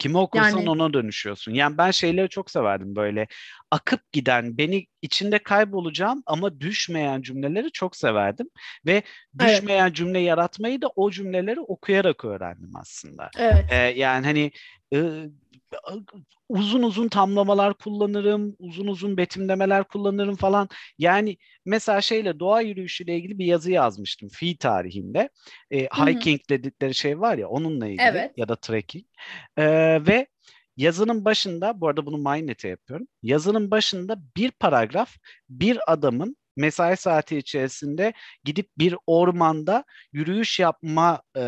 Kimi 0.03 0.19
okursan 0.19 0.59
Yani- 0.59 0.71
ona 0.71 0.93
dönüşüyorsun. 0.93 1.53
Yani 1.55 1.79
ben 1.79 1.91
şeyleri 1.91 2.29
çok 2.29 2.51
severdim 2.51 2.97
böyle 2.97 3.27
akıp 3.71 4.13
giden, 4.13 4.59
beni 4.59 4.87
içinde 5.03 5.39
kaybolacağım 5.39 6.23
ama 6.27 6.61
düşmeyen 6.61 7.23
cümleleri 7.23 7.73
çok 7.73 7.97
severdim. 7.97 8.47
Ve 8.87 8.93
Evet. 8.93 9.05
düşmeyen 9.59 9.93
cümle 9.93 10.19
yaratmayı 10.19 10.83
da 10.83 10.89
o 10.97 11.11
cümleleri 11.11 11.61
okuyarak 11.61 12.25
öğrendim 12.25 12.71
aslında. 12.77 13.31
Evet. 13.39 13.65
Ee, 13.71 13.77
yani 13.77 14.27
hani 14.27 14.51
e, 14.95 14.99
uzun 16.49 16.83
uzun 16.83 17.09
tamlamalar 17.09 17.75
kullanırım, 17.75 18.57
uzun 18.59 18.87
uzun 18.87 19.17
betimlemeler 19.17 19.85
kullanırım 19.85 20.37
falan. 20.37 20.69
Yani 20.99 21.37
mesela 21.67 22.01
şeyle 22.01 22.41
doğa 22.41 22.61
yürüyüşüyle 22.61 23.17
ilgili 23.17 23.39
bir 23.39 23.47
yazı 23.47 23.71
yazmıştım 23.71 24.29
fi 24.29 24.57
tarihinde. 24.59 25.31
E, 25.71 25.85
hiking 25.85 26.41
dedikleri 26.51 26.95
şey 26.95 27.21
var 27.21 27.39
ya 27.39 27.49
onunla 27.49 27.87
ilgili 27.87 28.03
Evet. 28.03 28.33
ya 28.37 28.49
da 28.49 28.57
trekking. 28.57 29.05
Ee, 29.57 30.07
ve 30.07 30.27
yazının 30.77 31.25
başında, 31.25 31.81
bu 31.81 31.89
arada 31.89 32.07
bunu 32.07 32.19
MindNet'e 32.19 32.69
yapıyorum. 32.69 33.09
Yazının 33.23 33.71
başında 33.71 34.17
bir 34.37 34.51
paragraf 34.51 35.17
bir 35.49 35.93
adamın 35.93 36.37
mesai 36.57 36.97
saati 36.97 37.37
içerisinde 37.37 38.13
gidip 38.45 38.69
bir 38.79 38.95
ormanda 39.07 39.85
yürüyüş 40.13 40.61
yapma 40.61 41.23
e, 41.37 41.41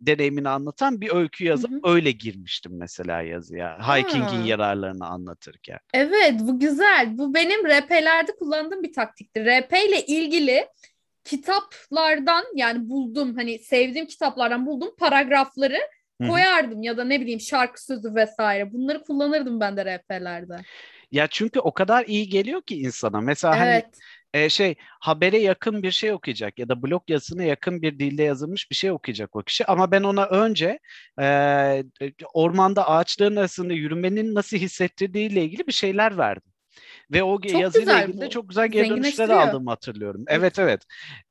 deneyimini 0.00 0.48
anlatan 0.48 1.00
bir 1.00 1.14
öykü 1.14 1.44
yazıp 1.44 1.70
Hı 1.70 1.80
öyle 1.84 2.10
girmiştim 2.10 2.72
mesela 2.78 3.22
yazıya. 3.22 3.78
Hiking'in 3.78 4.44
yararlarını 4.44 5.06
anlatırken. 5.06 5.78
Evet, 5.94 6.40
bu 6.40 6.60
güzel. 6.60 7.18
Bu 7.18 7.34
benim 7.34 7.66
RP'lerde 7.66 8.36
kullandığım 8.38 8.82
bir 8.82 8.92
taktikti. 8.92 9.44
RP 9.44 9.72
ile 9.88 10.06
ilgili 10.06 10.66
kitaplardan 11.24 12.44
yani 12.54 12.88
buldum 12.88 13.34
hani 13.36 13.58
sevdiğim 13.58 14.06
kitaplardan 14.06 14.66
buldum 14.66 14.90
paragrafları 14.98 15.78
Hı 16.20 16.24
hı. 16.24 16.28
koyardım 16.28 16.82
ya 16.82 16.96
da 16.96 17.04
ne 17.04 17.20
bileyim 17.20 17.40
şarkı 17.40 17.84
sözü 17.84 18.14
vesaire. 18.14 18.72
Bunları 18.72 19.02
kullanırdım 19.04 19.60
ben 19.60 19.76
de 19.76 19.84
RP'lerde. 19.84 20.56
Ya 21.12 21.26
çünkü 21.26 21.60
o 21.60 21.72
kadar 21.74 22.04
iyi 22.06 22.28
geliyor 22.28 22.62
ki 22.62 22.80
insana. 22.80 23.20
Mesela 23.20 23.60
hani 23.60 23.70
Evet. 23.70 23.98
E, 24.34 24.48
şey 24.48 24.74
habere 25.00 25.38
yakın 25.38 25.82
bir 25.82 25.90
şey 25.90 26.12
okuyacak 26.12 26.58
ya 26.58 26.68
da 26.68 26.82
blog 26.82 27.02
yazısına 27.08 27.44
yakın 27.44 27.82
bir 27.82 27.98
dilde 27.98 28.22
yazılmış 28.22 28.70
bir 28.70 28.76
şey 28.76 28.90
okuyacak 28.90 29.36
o 29.36 29.42
kişi. 29.42 29.66
Ama 29.66 29.90
ben 29.92 30.02
ona 30.02 30.26
önce 30.26 30.78
e, 31.20 31.84
ormanda 32.34 32.88
ağaçların 32.88 33.36
arasında 33.36 33.72
yürümenin 33.72 34.34
nasıl 34.34 34.56
hissettirdiğiyle 34.56 35.44
ilgili 35.44 35.66
bir 35.66 35.72
şeyler 35.72 36.18
verdim. 36.18 36.52
Ve 37.12 37.22
o 37.22 37.40
Çok 37.46 37.60
yazıyla 37.60 37.94
ilgili 37.94 38.20
de 38.20 38.28
çok 38.28 38.48
güzel 38.48 38.68
geri 38.68 38.88
dönüşler 38.88 39.28
aldığımı 39.30 39.70
hatırlıyorum. 39.70 40.24
Evet 40.28 40.58
evet. 40.58 40.82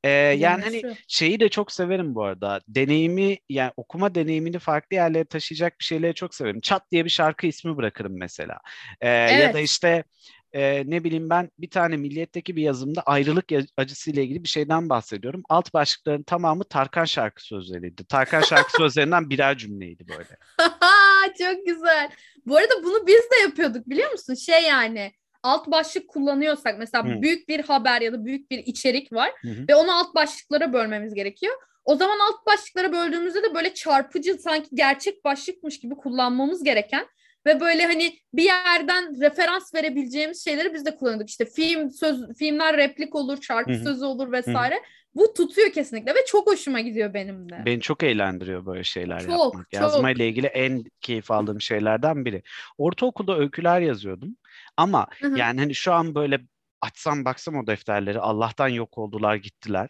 E, 0.04 0.08
yani 0.10 0.62
hani 0.62 0.84
şeyi 1.08 1.40
de 1.40 1.48
çok 1.48 1.72
severim 1.72 2.14
bu 2.14 2.24
arada. 2.24 2.60
Deneyimi 2.68 3.38
yani 3.48 3.72
okuma 3.76 4.14
deneyimini 4.14 4.58
farklı 4.58 4.96
yerlere 4.96 5.24
taşıyacak 5.24 5.78
bir 5.80 5.84
şeyleri 5.84 6.14
çok 6.14 6.34
severim. 6.34 6.60
Çat 6.60 6.90
diye 6.90 7.04
bir 7.04 7.10
şarkı 7.10 7.46
ismi 7.46 7.76
bırakırım 7.76 8.18
mesela. 8.18 8.58
E, 9.00 9.08
Ya 9.08 9.52
da 9.52 9.58
Evet. 9.58 9.64
işte 9.64 10.04
e, 10.52 10.90
ne 10.90 11.04
bileyim 11.04 11.30
ben 11.30 11.50
bir 11.58 11.70
tane 11.70 11.96
Milliyet'teki 11.96 12.56
bir 12.56 12.62
yazımda 12.62 13.02
ayrılık 13.02 13.44
acısıyla 13.76 14.22
ilgili 14.22 14.42
bir 14.42 14.48
şeyden 14.48 14.88
bahsediyorum. 14.88 15.42
Alt 15.48 15.74
başlıkların 15.74 16.22
tamamı 16.22 16.64
Tarkan 16.64 17.04
şarkı 17.04 17.46
sözleriydi. 17.46 18.04
Tarkan 18.04 18.40
şarkı 18.40 18.72
sözlerinden 18.72 19.30
birer 19.30 19.58
cümleydi 19.58 20.08
böyle. 20.08 20.36
Çok 21.38 21.66
güzel. 21.66 22.10
Bu 22.46 22.56
arada 22.56 22.84
bunu 22.84 23.06
biz 23.06 23.20
de 23.20 23.42
yapıyorduk 23.42 23.88
biliyor 23.88 24.12
musun? 24.12 24.34
Şey 24.34 24.62
yani 24.62 25.12
alt 25.42 25.70
başlık 25.70 26.08
kullanıyorsak 26.08 26.78
mesela 26.78 27.04
Hı. 27.04 27.22
büyük 27.22 27.48
bir 27.48 27.64
haber 27.64 28.00
ya 28.00 28.12
da 28.12 28.24
büyük 28.24 28.50
bir 28.50 28.58
içerik 28.58 29.12
var 29.12 29.30
hı. 29.42 29.68
ve 29.68 29.74
onu 29.74 29.98
alt 29.98 30.14
başlıklara 30.14 30.72
bölmemiz 30.72 31.14
gerekiyor. 31.14 31.54
O 31.84 31.96
zaman 31.96 32.18
alt 32.18 32.46
başlıklara 32.46 32.92
böldüğümüzde 32.92 33.42
de 33.42 33.54
böyle 33.54 33.74
çarpıcı 33.74 34.34
sanki 34.34 34.68
gerçek 34.74 35.24
başlıkmış 35.24 35.80
gibi 35.80 35.94
kullanmamız 35.94 36.64
gereken 36.64 37.06
ve 37.46 37.60
böyle 37.60 37.86
hani 37.86 38.18
bir 38.34 38.42
yerden 38.44 39.20
referans 39.20 39.74
verebileceğimiz 39.74 40.44
şeyleri 40.44 40.74
biz 40.74 40.86
de 40.86 40.96
kullanıyorduk. 40.96 41.28
İşte 41.30 41.44
film 41.44 41.90
söz 41.90 42.36
filmler 42.38 42.76
replik 42.76 43.14
olur, 43.14 43.42
şarkı 43.42 43.72
Hı 43.72 43.76
hı. 43.76 43.84
sözü 43.84 44.04
olur 44.04 44.32
vesaire. 44.32 44.82
Bu 45.14 45.34
tutuyor 45.34 45.72
kesinlikle 45.72 46.10
ve 46.14 46.18
çok 46.26 46.46
hoşuma 46.46 46.80
gidiyor 46.80 47.14
benim 47.14 47.48
de. 47.50 47.62
Beni 47.66 47.80
çok 47.80 48.02
eğlendiriyor 48.02 48.66
böyle 48.66 48.84
şeyler 48.84 49.20
Çok, 49.20 49.30
yapmak. 49.30 49.70
çok. 49.70 49.72
Yazmayla 49.72 50.24
ilgili 50.24 50.46
en 50.46 50.84
keyif 51.00 51.30
aldığım 51.30 51.60
şeylerden 51.60 52.24
biri. 52.24 52.42
Ortaokulda 52.78 53.38
öyküler 53.38 53.80
yazıyordum. 53.80 54.36
Ama 54.76 55.06
Hı 55.20 55.28
hı. 55.28 55.38
yani 55.38 55.60
hani 55.60 55.74
şu 55.74 55.92
an 55.92 56.14
böyle 56.14 56.40
açsam 56.82 57.24
baksam 57.24 57.56
o 57.56 57.66
defterleri 57.66 58.20
Allah'tan 58.20 58.68
yok 58.68 58.98
oldular 58.98 59.34
gittiler. 59.36 59.88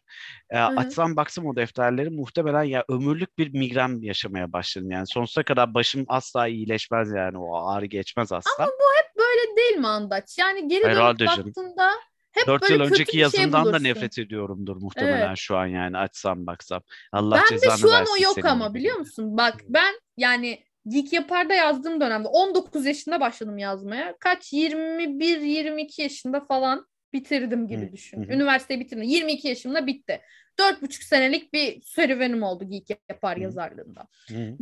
Hı. 0.53 0.59
açsam 0.59 1.17
baksam 1.17 1.47
o 1.47 1.57
defterleri 1.57 2.11
muhtemelen 2.11 2.63
ya 2.63 2.85
ömürlük 2.89 3.39
bir 3.39 3.53
migren 3.55 3.99
yaşamaya 4.03 4.53
başladım. 4.53 4.91
Yani 4.91 5.07
sonsuza 5.07 5.43
kadar 5.43 5.75
başım 5.75 6.05
asla 6.09 6.49
iyileşmez 6.49 7.13
yani 7.13 7.39
o 7.39 7.67
ağrı 7.69 7.87
geçmez 7.87 8.33
asla. 8.33 8.69
Böyle 9.19 9.57
değil 9.57 9.77
mi 9.77 9.87
Andaç? 9.87 10.39
Yani 10.39 10.69
geri 10.69 10.83
dönüp 10.83 10.95
Herhalde 10.95 11.27
canım. 11.27 11.47
baktığında 11.47 11.91
hep 12.33 12.47
Dört 12.47 12.63
böyle 12.63 12.75
yıl 12.75 12.81
kötü 12.81 12.93
önceki 12.95 13.13
şey 13.13 13.21
yazımdan 13.21 13.65
da 13.65 13.69
bulursun. 13.69 13.85
nefret 13.85 14.19
ediyorumdur 14.19 14.77
muhtemelen 14.77 15.29
Evet. 15.29 15.39
şu 15.39 15.57
an 15.57 15.67
yani 15.67 15.99
açsam 15.99 16.47
baksam. 16.47 16.83
Allah 17.13 17.43
Ben 17.51 17.59
de 17.59 17.77
şu 17.77 17.95
an 17.95 18.05
o 18.19 18.23
yok 18.23 18.45
ama 18.45 18.75
biliyor 18.75 18.97
musun? 18.97 19.37
Bak 19.37 19.55
ben 19.69 19.95
yani 20.17 20.65
Geek 20.89 21.13
Yapar'da 21.13 21.55
yazdığım 21.55 22.01
dönemde 22.01 22.29
19 22.29 22.87
yaşında 22.87 23.21
başladım 23.21 23.59
yazmaya. 23.59 24.17
Kaç 24.21 24.53
21-22 24.53 26.03
yaşında 26.03 26.41
falan 26.41 26.87
bitirdim 27.13 27.69
gibi 27.69 27.89
Hı, 27.89 27.93
düşün. 27.93 28.23
Üniversiteyi 28.23 28.81
bitirdim. 28.81 29.03
22 29.03 29.49
yaşımda 29.49 29.87
bitti. 29.87 30.21
4,5 30.59 31.05
senelik 31.05 31.53
bir 31.53 31.83
serüvenim 31.83 32.43
oldu 32.43 32.65
Geek 32.69 32.91
Yapar 33.09 33.37
yazarlığında. 33.37 34.09
Hı. 34.29 34.57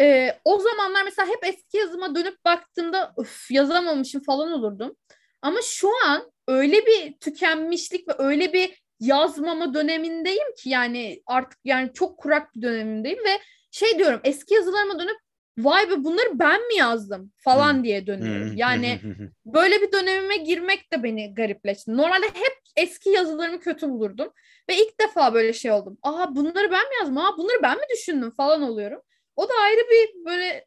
Ee, 0.00 0.38
o 0.44 0.58
zamanlar 0.58 1.04
mesela 1.04 1.28
hep 1.28 1.44
eski 1.44 1.76
yazıma 1.76 2.14
dönüp 2.14 2.44
baktığımda 2.44 3.12
öf 3.16 3.50
yazamamışım 3.50 4.22
falan 4.22 4.52
olurdum. 4.52 4.96
Ama 5.42 5.58
şu 5.62 5.88
an 6.06 6.32
öyle 6.48 6.86
bir 6.86 7.12
tükenmişlik 7.12 8.08
ve 8.08 8.12
öyle 8.18 8.52
bir 8.52 8.82
yazmama 9.00 9.74
dönemindeyim 9.74 10.54
ki 10.58 10.68
yani 10.68 11.22
artık 11.26 11.58
yani 11.64 11.90
çok 11.94 12.18
kurak 12.18 12.56
bir 12.56 12.62
dönemindeyim 12.62 13.18
ve 13.18 13.38
şey 13.70 13.98
diyorum 13.98 14.20
eski 14.24 14.54
yazılarıma 14.54 14.98
dönüp 14.98 15.16
vay 15.58 15.90
be 15.90 16.04
bunları 16.04 16.38
ben 16.38 16.68
mi 16.68 16.74
yazdım 16.76 17.32
falan 17.36 17.74
hmm. 17.74 17.84
diye 17.84 18.06
dönüyorum. 18.06 18.56
Yani 18.56 19.00
böyle 19.46 19.82
bir 19.82 19.92
dönemime 19.92 20.36
girmek 20.36 20.92
de 20.92 21.02
beni 21.02 21.34
garipleşti. 21.34 21.96
Normalde 21.96 22.26
hep 22.26 22.60
eski 22.76 23.10
yazılarımı 23.10 23.60
kötü 23.60 23.88
bulurdum 23.88 24.32
ve 24.68 24.76
ilk 24.76 25.00
defa 25.00 25.34
böyle 25.34 25.52
şey 25.52 25.72
oldum. 25.72 25.98
Aa 26.02 26.34
bunları 26.34 26.70
ben 26.70 26.88
mi 26.88 26.94
yazdım? 27.00 27.18
Aa 27.18 27.38
bunları 27.38 27.62
ben 27.62 27.76
mi 27.76 27.84
düşündüm 27.92 28.30
falan 28.30 28.62
oluyorum. 28.62 29.00
O 29.36 29.48
da 29.48 29.52
ayrı 29.64 29.80
bir 29.90 30.24
böyle 30.24 30.66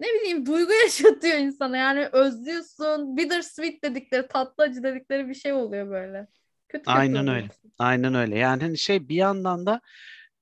ne 0.00 0.06
bileyim 0.06 0.46
duygu 0.46 0.72
yaşatıyor 0.84 1.38
insana. 1.38 1.76
Yani 1.76 2.08
özlüyorsun. 2.12 3.16
Bittersweet 3.16 3.84
dedikleri, 3.84 4.28
tatlı 4.28 4.64
acı 4.64 4.82
dedikleri 4.82 5.28
bir 5.28 5.34
şey 5.34 5.52
oluyor 5.52 5.90
böyle. 5.90 6.26
Kötü 6.68 6.90
Aynen 6.90 7.28
öyle. 7.28 7.48
Aynen 7.78 8.14
öyle. 8.14 8.38
Yani 8.38 8.62
hani 8.62 8.78
şey 8.78 9.08
bir 9.08 9.14
yandan 9.14 9.66
da 9.66 9.80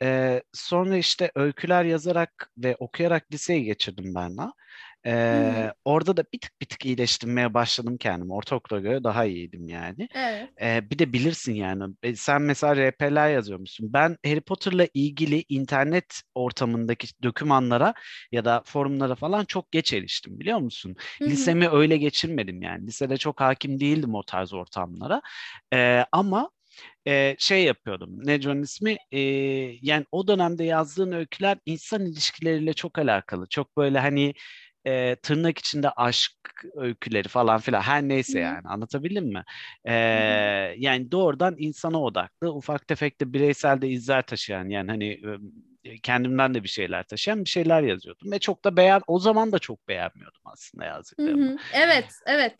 e, 0.02 0.42
sonra 0.52 0.96
işte 0.96 1.30
öyküler 1.34 1.84
yazarak 1.84 2.50
ve 2.58 2.76
okuyarak 2.76 3.32
liseyi 3.32 3.64
geçirdim 3.64 4.14
ben 4.14 4.36
de. 4.38 4.42
Ee, 5.06 5.72
orada 5.84 6.16
da 6.16 6.24
bir 6.32 6.40
tık 6.40 6.60
bir 6.60 6.66
tık 6.66 6.86
iyileştirmeye 6.86 7.54
başladım 7.54 7.96
kendim. 8.00 8.30
Ortaokula 8.30 8.80
göre 8.80 9.04
daha 9.04 9.24
iyiydim 9.24 9.68
yani. 9.68 10.08
Evet. 10.14 10.48
Ee, 10.62 10.90
bir 10.90 10.98
de 10.98 11.12
bilirsin 11.12 11.54
yani. 11.54 11.94
Sen 12.16 12.42
mesela 12.42 12.76
RP'ler 12.76 13.30
yazıyormuşsun. 13.30 13.92
Ben 13.92 14.16
Harry 14.26 14.40
Potter'la 14.40 14.88
ilgili 14.94 15.44
internet 15.48 16.22
ortamındaki 16.34 17.06
dokümanlara 17.22 17.94
ya 18.32 18.44
da 18.44 18.62
forumlara 18.66 19.14
falan 19.14 19.44
çok 19.44 19.72
geç 19.72 19.92
eriştim 19.92 20.40
biliyor 20.40 20.58
musun? 20.58 20.94
Hı-hı. 21.18 21.28
Lisemi 21.28 21.68
öyle 21.68 21.96
geçirmedim 21.96 22.62
yani. 22.62 22.86
Lisede 22.86 23.16
çok 23.16 23.40
hakim 23.40 23.80
değildim 23.80 24.14
o 24.14 24.22
tarz 24.22 24.52
ortamlara. 24.52 25.22
Ee, 25.72 26.04
ama 26.12 26.50
e, 27.06 27.36
şey 27.38 27.64
yapıyordum. 27.64 28.26
Neco'nun 28.26 28.62
ismi 28.62 28.96
e, 29.12 29.20
yani 29.82 30.04
o 30.12 30.28
dönemde 30.28 30.64
yazdığın 30.64 31.12
öyküler 31.12 31.58
insan 31.66 32.06
ilişkileriyle 32.06 32.72
çok 32.72 32.98
alakalı. 32.98 33.46
Çok 33.48 33.76
böyle 33.76 33.98
hani 33.98 34.34
e, 34.86 35.16
tırnak 35.16 35.58
içinde 35.58 35.90
aşk 35.90 36.32
öyküleri 36.76 37.28
falan 37.28 37.60
filan 37.60 37.80
her 37.80 38.02
neyse 38.02 38.40
yani 38.40 38.68
anlatabildim 38.68 39.32
mi? 39.32 39.44
E, 39.84 39.94
yani 40.76 41.12
doğrudan 41.12 41.54
insana 41.58 42.02
odaklı 42.02 42.54
ufak 42.54 42.88
tefek 42.88 43.20
de 43.20 43.32
bireysel 43.32 43.80
de 43.80 43.88
izler 43.88 44.22
taşıyan 44.22 44.68
yani 44.68 44.90
hani 44.90 45.20
kendimden 46.02 46.54
de 46.54 46.62
bir 46.62 46.68
şeyler 46.68 47.02
taşıyan 47.02 47.44
bir 47.44 47.50
şeyler 47.50 47.82
yazıyordum 47.82 48.32
ve 48.32 48.38
çok 48.38 48.64
da 48.64 48.76
beğen 48.76 49.00
o 49.06 49.18
zaman 49.18 49.52
da 49.52 49.58
çok 49.58 49.88
beğenmiyordum 49.88 50.42
aslında 50.44 50.84
yazdıklarımı. 50.84 51.56
Evet 51.72 52.08
evet 52.26 52.54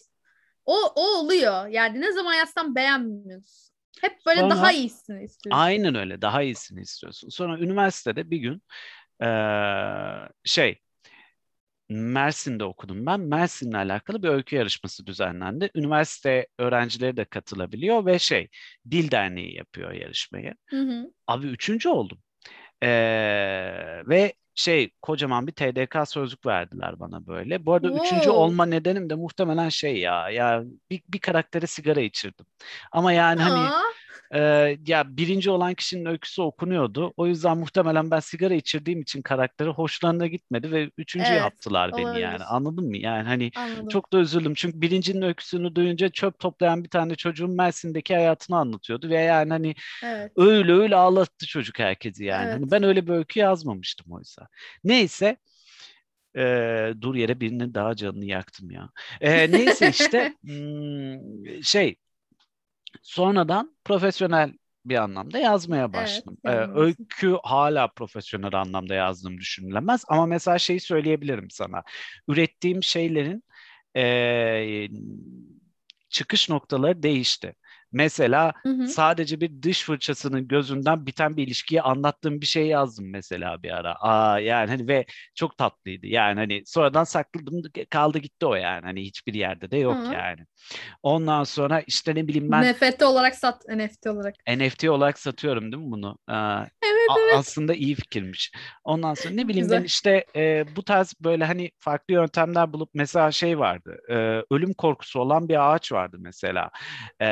o, 0.66 0.76
o 0.94 1.18
oluyor 1.18 1.66
yani 1.66 2.00
ne 2.00 2.12
zaman 2.12 2.34
yazsam 2.34 2.74
beğenmiyorsun. 2.74 3.73
Hep 4.00 4.26
böyle 4.26 4.40
Sonra, 4.40 4.50
daha 4.50 4.72
iyisini 4.72 5.24
istiyorsun. 5.24 5.60
Aynen 5.60 5.94
öyle 5.94 6.22
daha 6.22 6.42
iyisini 6.42 6.80
istiyorsun. 6.80 7.28
Sonra 7.28 7.58
üniversitede 7.58 8.30
bir 8.30 8.38
gün 8.38 8.62
ee, 9.22 9.26
şey 10.44 10.80
Mersin'de 11.88 12.64
okudum 12.64 13.06
ben. 13.06 13.20
Mersin'le 13.20 13.72
alakalı 13.72 14.22
bir 14.22 14.28
öykü 14.28 14.56
yarışması 14.56 15.06
düzenlendi. 15.06 15.70
Üniversite 15.74 16.46
öğrencileri 16.58 17.16
de 17.16 17.24
katılabiliyor 17.24 18.06
ve 18.06 18.18
şey 18.18 18.48
Dil 18.90 19.10
Derneği 19.10 19.56
yapıyor 19.56 19.92
yarışmayı. 19.92 20.54
Hı 20.66 20.80
hı. 20.80 21.12
Abi 21.26 21.46
üçüncü 21.46 21.88
oldum. 21.88 22.18
Ee, 22.82 22.88
ve 24.06 24.32
şey 24.54 24.90
kocaman 25.02 25.46
bir 25.46 25.52
TDK 25.52 26.08
sözlük 26.08 26.46
verdiler 26.46 27.00
bana 27.00 27.26
böyle. 27.26 27.66
Bu 27.66 27.72
arada 27.72 27.88
wow. 27.88 28.06
üçüncü 28.06 28.30
olma 28.30 28.66
nedenim 28.66 29.10
de 29.10 29.14
muhtemelen 29.14 29.68
şey 29.68 29.98
ya 30.00 30.30
ya 30.30 30.64
bir, 30.90 31.02
bir 31.08 31.18
karaktere 31.18 31.66
sigara 31.66 32.00
içirdim. 32.00 32.46
Ama 32.92 33.12
yani 33.12 33.42
hani 33.42 33.68
Aa. 33.68 33.72
hani 33.72 33.84
ee, 34.34 34.76
ya 34.86 35.16
birinci 35.16 35.50
olan 35.50 35.74
kişinin 35.74 36.06
öyküsü 36.06 36.42
okunuyordu. 36.42 37.12
O 37.16 37.26
yüzden 37.26 37.58
muhtemelen 37.58 38.10
ben 38.10 38.20
sigara 38.20 38.54
içirdiğim 38.54 39.00
için 39.02 39.22
karakteri 39.22 39.68
hoşlarına 39.68 40.26
gitmedi 40.26 40.72
ve 40.72 40.90
üçüncü 40.98 41.26
evet, 41.28 41.40
yaptılar 41.40 41.92
beni 41.96 42.06
olabilir. 42.06 42.22
yani. 42.22 42.44
Anladın 42.44 42.84
mı? 42.84 42.96
Yani 42.96 43.28
hani 43.28 43.50
Anladım. 43.56 43.88
çok 43.88 44.12
da 44.12 44.18
üzüldüm. 44.18 44.54
Çünkü 44.54 44.80
birincinin 44.80 45.22
öyküsünü 45.22 45.74
duyunca 45.74 46.08
çöp 46.08 46.38
toplayan 46.38 46.84
bir 46.84 46.88
tane 46.88 47.14
çocuğun 47.14 47.56
Mersin'deki 47.56 48.14
hayatını 48.14 48.56
anlatıyordu 48.56 49.08
ve 49.08 49.20
yani 49.20 49.50
hani 49.50 49.74
evet. 50.04 50.32
öyle 50.36 50.72
öyle 50.72 50.96
ağlattı 50.96 51.46
çocuk 51.46 51.78
herkesi 51.78 52.24
yani. 52.24 52.38
Hani 52.38 52.50
evet. 52.50 52.62
Hani 52.62 52.70
ben 52.70 52.82
öyle 52.82 53.06
bir 53.06 53.12
öykü 53.12 53.40
yazmamıştım 53.40 54.12
oysa. 54.12 54.48
Neyse 54.84 55.36
ee, 56.36 56.92
dur 57.00 57.14
yere 57.14 57.40
birinin 57.40 57.74
daha 57.74 57.96
canını 57.96 58.24
yaktım 58.24 58.70
ya. 58.70 58.90
Ee, 59.20 59.50
neyse 59.50 59.90
işte 59.90 60.34
hmm, 60.44 61.62
şey 61.62 61.96
Sonradan 63.02 63.76
profesyonel 63.84 64.52
bir 64.84 64.96
anlamda 64.96 65.38
yazmaya 65.38 65.92
başladım. 65.92 66.38
Evet, 66.44 66.68
ee, 66.68 66.78
öykü 66.80 67.36
hala 67.42 67.88
profesyonel 67.88 68.54
anlamda 68.54 68.94
yazdığım 68.94 69.38
düşünülemez 69.38 70.04
ama 70.08 70.26
mesela 70.26 70.58
şeyi 70.58 70.80
söyleyebilirim 70.80 71.50
sana. 71.50 71.82
Ürettiğim 72.28 72.82
şeylerin 72.82 73.44
e, 73.96 74.88
çıkış 76.08 76.48
noktaları 76.48 77.02
değişti. 77.02 77.54
Mesela 77.94 78.52
hı 78.62 78.68
hı. 78.68 78.88
sadece 78.88 79.40
bir 79.40 79.62
dış 79.62 79.84
fırçasının 79.84 80.48
gözünden 80.48 81.06
biten 81.06 81.36
bir 81.36 81.46
ilişkiyi 81.46 81.82
anlattığım 81.82 82.40
bir 82.40 82.46
şey 82.46 82.66
yazdım 82.66 83.10
mesela 83.10 83.62
bir 83.62 83.70
ara. 83.70 83.94
Aa 84.00 84.38
yani 84.38 84.70
hani 84.70 84.88
ve 84.88 85.06
çok 85.34 85.58
tatlıydı. 85.58 86.06
Yani 86.06 86.40
hani 86.40 86.62
sonradan 86.66 87.04
sakladım 87.04 87.62
kaldı 87.90 88.18
gitti 88.18 88.46
o 88.46 88.54
yani. 88.54 88.84
Hani 88.84 89.02
hiçbir 89.02 89.34
yerde 89.34 89.70
de 89.70 89.76
yok 89.76 89.96
hı. 89.96 90.12
yani. 90.12 90.40
Ondan 91.02 91.44
sonra 91.44 91.80
işte 91.80 92.14
ne 92.14 92.28
bileyim 92.28 92.50
ben 92.50 92.72
NFT 92.72 93.02
olarak 93.02 93.34
sat 93.34 93.68
NFT 93.68 94.06
olarak. 94.06 94.34
NFT 94.48 94.84
olarak 94.84 95.18
satıyorum 95.18 95.72
değil 95.72 95.82
mi 95.82 95.90
bunu? 95.90 96.18
Aa, 96.26 96.64
evet. 97.20 97.34
Aslında 97.36 97.74
iyi 97.74 97.94
fikirmiş. 97.94 98.52
Ondan 98.84 99.14
sonra 99.14 99.34
ne 99.34 99.48
bileyim 99.48 99.70
ben 99.70 99.82
işte 99.82 100.24
e, 100.36 100.64
bu 100.76 100.82
tarz 100.82 101.14
böyle 101.20 101.44
hani 101.44 101.70
farklı 101.78 102.14
yöntemler 102.14 102.72
bulup 102.72 102.90
mesela 102.94 103.32
şey 103.32 103.58
vardı. 103.58 103.98
E, 104.08 104.14
ölüm 104.54 104.74
korkusu 104.74 105.20
olan 105.20 105.48
bir 105.48 105.74
ağaç 105.74 105.92
vardı 105.92 106.16
mesela. 106.20 106.70
E, 107.20 107.28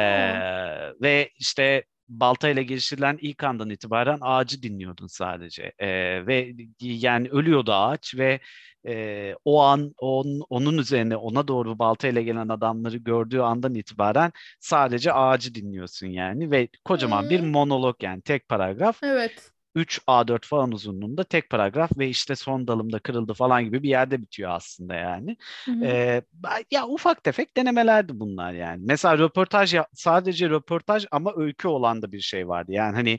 ve 1.01 1.31
işte 1.39 1.85
baltayla 2.09 2.63
girişilen 2.63 3.19
ilk 3.21 3.45
andan 3.45 3.71
itibaren 3.71 4.19
ağacı 4.21 4.63
dinliyordun 4.63 5.07
sadece 5.07 5.73
ee, 5.79 6.27
ve 6.27 6.55
yani 6.81 7.29
ölüyordu 7.29 7.73
ağaç 7.73 8.15
ve 8.15 8.41
e, 8.87 9.35
o 9.45 9.63
an 9.63 9.95
on, 9.99 10.41
onun 10.51 10.79
üzerine 10.79 11.17
ona 11.17 11.49
doğru 11.49 11.79
baltayla 11.79 12.23
gelen 12.23 12.49
adamları 12.49 12.97
gördüğü 12.97 13.41
andan 13.41 13.75
itibaren 13.75 14.33
sadece 14.61 15.13
ağacı 15.13 15.55
dinliyorsun 15.55 16.07
yani 16.07 16.51
ve 16.51 16.69
kocaman 16.85 17.23
hmm. 17.23 17.31
bir 17.31 17.41
monolog 17.41 18.03
yani 18.03 18.23
tek 18.23 18.49
paragraf. 18.49 19.03
Evet. 19.03 19.53
3 19.75 20.01
A4 20.07 20.47
falan 20.47 20.73
uzunluğunda 20.73 21.25
tek 21.25 21.51
paragraf 21.51 21.99
ve 21.99 22.09
işte 22.09 22.37
son 22.37 22.67
dalımda 22.69 22.99
kırıldı 22.99 23.35
falan 23.35 23.65
gibi 23.65 23.83
bir 23.83 23.89
yerde 23.89 24.23
bitiyor 24.23 24.51
aslında 24.51 24.95
yani. 24.95 25.37
Hı 25.65 25.73
hı. 25.73 25.85
Ee, 25.85 26.23
ya 26.71 26.87
ufak 26.87 27.25
tefek 27.25 27.57
denemelerdi 27.57 28.21
bunlar 28.21 28.53
yani. 28.53 28.83
Mesela 28.87 29.19
röportaj 29.19 29.75
sadece 29.95 30.51
röportaj 30.51 31.07
ama 31.11 31.33
öykü 31.37 31.69
olan 31.69 32.03
da 32.03 32.13
bir 32.13 32.21
şey 32.21 32.49
vardı. 32.49 32.73
Yani 32.73 32.95
hani 32.95 33.19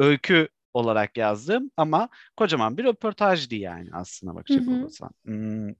öykü 0.00 0.48
olarak 0.74 1.16
yazdım 1.16 1.70
ama 1.76 2.08
kocaman 2.36 2.76
bir 2.76 2.84
röportajdı 2.84 3.54
yani 3.54 3.88
aslında 3.92 4.34
bakacak 4.34 4.68
olursan. 4.68 5.10
Hmm. 5.24 5.74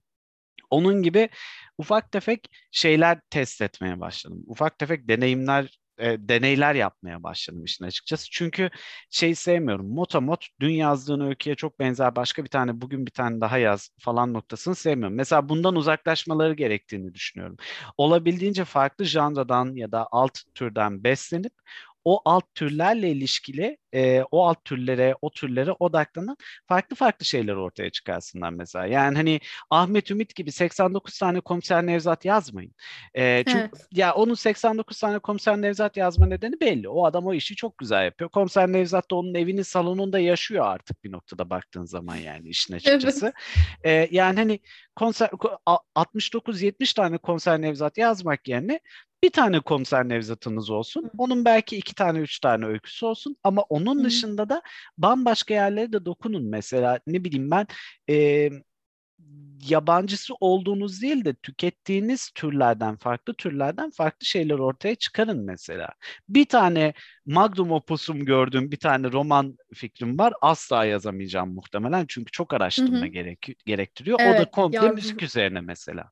Onun 0.69 1.03
gibi 1.03 1.29
ufak 1.77 2.11
tefek 2.11 2.49
şeyler 2.71 3.19
test 3.29 3.61
etmeye 3.61 3.99
başladım. 3.99 4.43
Ufak 4.47 4.79
tefek 4.79 5.07
deneyimler 5.07 5.79
e, 6.01 6.17
deneyler 6.29 6.75
yapmaya 6.75 7.23
başladım 7.23 7.63
işin 7.65 7.85
açıkçası. 7.85 8.27
Çünkü 8.31 8.69
şey 9.09 9.35
sevmiyorum. 9.35 9.87
Motomot 9.93 10.47
dün 10.59 10.69
yazdığın 10.73 11.19
öyküye 11.19 11.55
çok 11.55 11.79
benzer 11.79 12.15
başka 12.15 12.43
bir 12.43 12.49
tane 12.49 12.81
bugün 12.81 13.05
bir 13.05 13.11
tane 13.11 13.41
daha 13.41 13.57
yaz 13.57 13.89
falan 13.99 14.33
noktasını 14.33 14.75
sevmiyorum. 14.75 15.15
Mesela 15.17 15.49
bundan 15.49 15.75
uzaklaşmaları 15.75 16.53
gerektiğini 16.53 17.13
düşünüyorum. 17.13 17.57
Olabildiğince 17.97 18.65
farklı 18.65 19.05
janradan 19.05 19.75
ya 19.75 19.91
da 19.91 20.07
alt 20.11 20.39
türden 20.55 21.03
beslenip 21.03 21.53
o 22.05 22.21
alt 22.25 22.55
türlerle 22.55 23.11
ilişkili 23.11 23.77
e, 23.93 24.23
o 24.31 24.47
alt 24.47 24.65
türlere, 24.65 25.15
o 25.21 25.31
türlere 25.31 25.71
odaklanan 25.71 26.37
farklı 26.67 26.95
farklı 26.95 27.25
şeyler 27.25 27.53
ortaya 27.53 27.89
çıkarsınlar 27.89 28.49
mesela. 28.49 28.85
Yani 28.85 29.15
hani 29.15 29.39
Ahmet 29.69 30.11
Ümit 30.11 30.35
gibi 30.35 30.51
89 30.51 31.19
tane 31.19 31.39
komiser 31.39 31.85
Nevzat 31.85 32.25
yazmayın. 32.25 32.73
E, 33.13 33.43
çünkü 33.47 33.59
evet. 33.59 33.87
ya 33.91 34.13
onun 34.13 34.33
89 34.33 34.99
tane 34.99 35.19
komiser 35.19 35.61
Nevzat 35.61 35.97
yazma 35.97 36.25
nedeni 36.25 36.59
belli. 36.59 36.89
O 36.89 37.05
adam 37.05 37.27
o 37.27 37.33
işi 37.33 37.55
çok 37.55 37.77
güzel 37.77 38.05
yapıyor. 38.05 38.29
Komiser 38.29 38.67
Nevzat 38.67 39.11
da 39.11 39.15
onun 39.15 39.33
evinin 39.33 39.61
salonunda 39.61 40.19
yaşıyor 40.19 40.65
artık 40.65 41.03
bir 41.03 41.11
noktada 41.11 41.49
baktığın 41.49 41.85
zaman 41.85 42.15
yani 42.15 42.49
işin 42.49 42.73
açıkçası. 42.73 43.33
Evet. 43.83 44.11
E, 44.11 44.15
yani 44.15 44.39
hani 44.39 44.59
konser 44.95 45.29
69-70 45.95 46.95
tane 46.95 47.17
konser 47.17 47.61
Nevzat 47.61 47.97
yazmak 47.97 48.47
yerine 48.47 48.79
bir 49.23 49.29
tane 49.31 49.59
komiser 49.59 50.09
Nevzat'ınız 50.09 50.69
olsun. 50.69 51.11
Onun 51.17 51.45
belki 51.45 51.77
iki 51.77 51.95
tane, 51.95 52.19
üç 52.19 52.39
tane 52.39 52.65
öyküsü 52.65 53.05
olsun. 53.05 53.35
Ama 53.43 53.61
onun 53.61 54.03
Hı. 54.03 54.03
dışında 54.03 54.49
da 54.49 54.61
bambaşka 54.97 55.53
yerlere 55.53 55.93
de 55.93 56.05
dokunun. 56.05 56.43
Mesela 56.49 56.99
ne 57.07 57.23
bileyim 57.23 57.51
ben 57.51 57.67
e, 58.09 58.49
yabancısı 59.69 60.33
olduğunuz 60.39 61.01
değil 61.01 61.25
de 61.25 61.33
tükettiğiniz 61.35 62.31
türlerden, 62.35 62.97
farklı 62.97 63.33
türlerden 63.33 63.89
farklı 63.91 64.25
şeyler 64.25 64.59
ortaya 64.59 64.95
çıkarın 64.95 65.45
mesela. 65.45 65.89
Bir 66.29 66.45
tane 66.45 66.93
magnum 67.25 67.71
opusum 67.71 68.25
gördüğüm 68.25 68.71
bir 68.71 68.79
tane 68.79 69.11
roman 69.11 69.57
fikrim 69.73 70.19
var. 70.19 70.33
Asla 70.41 70.85
yazamayacağım 70.85 71.53
muhtemelen 71.53 72.05
çünkü 72.09 72.31
çok 72.31 72.53
araştırma 72.53 73.07
gerek, 73.07 73.47
gerektiriyor. 73.65 74.19
o 74.21 74.37
da 74.37 74.45
Evet, 74.45 74.51
komple 74.51 74.75
ya- 74.75 74.91
müzik 74.91 75.23
üzerine 75.23 75.61
mesela. 75.61 76.11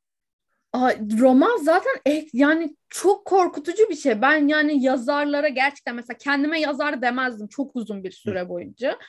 Roman 1.20 1.58
zaten 1.58 1.94
eh, 2.06 2.26
yani 2.34 2.76
çok 2.90 3.26
korkutucu 3.26 3.90
bir 3.90 3.96
şey. 3.96 4.22
Ben 4.22 4.48
yani 4.48 4.84
yazarlara 4.84 5.48
gerçekten 5.48 5.96
mesela 5.96 6.18
kendime 6.18 6.60
yazar 6.60 7.02
demezdim 7.02 7.48
çok 7.48 7.76
uzun 7.76 8.04
bir 8.04 8.12
süre 8.12 8.50
boyunca. 8.50 9.00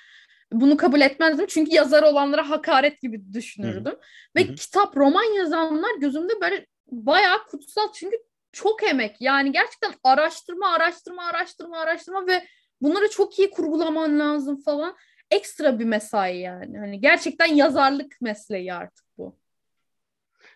Bunu 0.52 0.76
kabul 0.76 1.00
etmezdim 1.00 1.46
çünkü 1.46 1.74
yazar 1.74 2.02
olanlara 2.02 2.50
hakaret 2.50 3.00
gibi 3.00 3.32
düşünürdüm. 3.32 3.94
Ve 4.36 4.44
Hı 4.44 4.52
hı. 4.52 4.54
kitap, 4.54 4.96
roman 4.96 5.36
yazanlar 5.36 5.90
gözümde 6.00 6.40
böyle 6.40 6.66
bayağı 6.90 7.44
kutsal 7.46 7.92
çünkü 7.94 8.16
çok 8.52 8.82
emek. 8.82 9.16
Yani 9.20 9.52
gerçekten 9.52 9.92
araştırma, 10.04 10.68
araştırma, 10.68 11.24
araştırma, 11.24 11.78
araştırma 11.78 12.26
ve 12.26 12.44
bunları 12.82 13.10
çok 13.10 13.38
iyi 13.38 13.50
kurgulaman 13.50 14.18
lazım 14.18 14.62
falan. 14.62 14.96
Ekstra 15.30 15.78
bir 15.78 15.84
mesai 15.84 16.38
yani. 16.38 16.78
Hani 16.78 17.00
gerçekten 17.00 17.46
yazarlık 17.46 18.20
mesleği 18.20 18.74
artık 18.74 19.06
bu. 19.18 19.39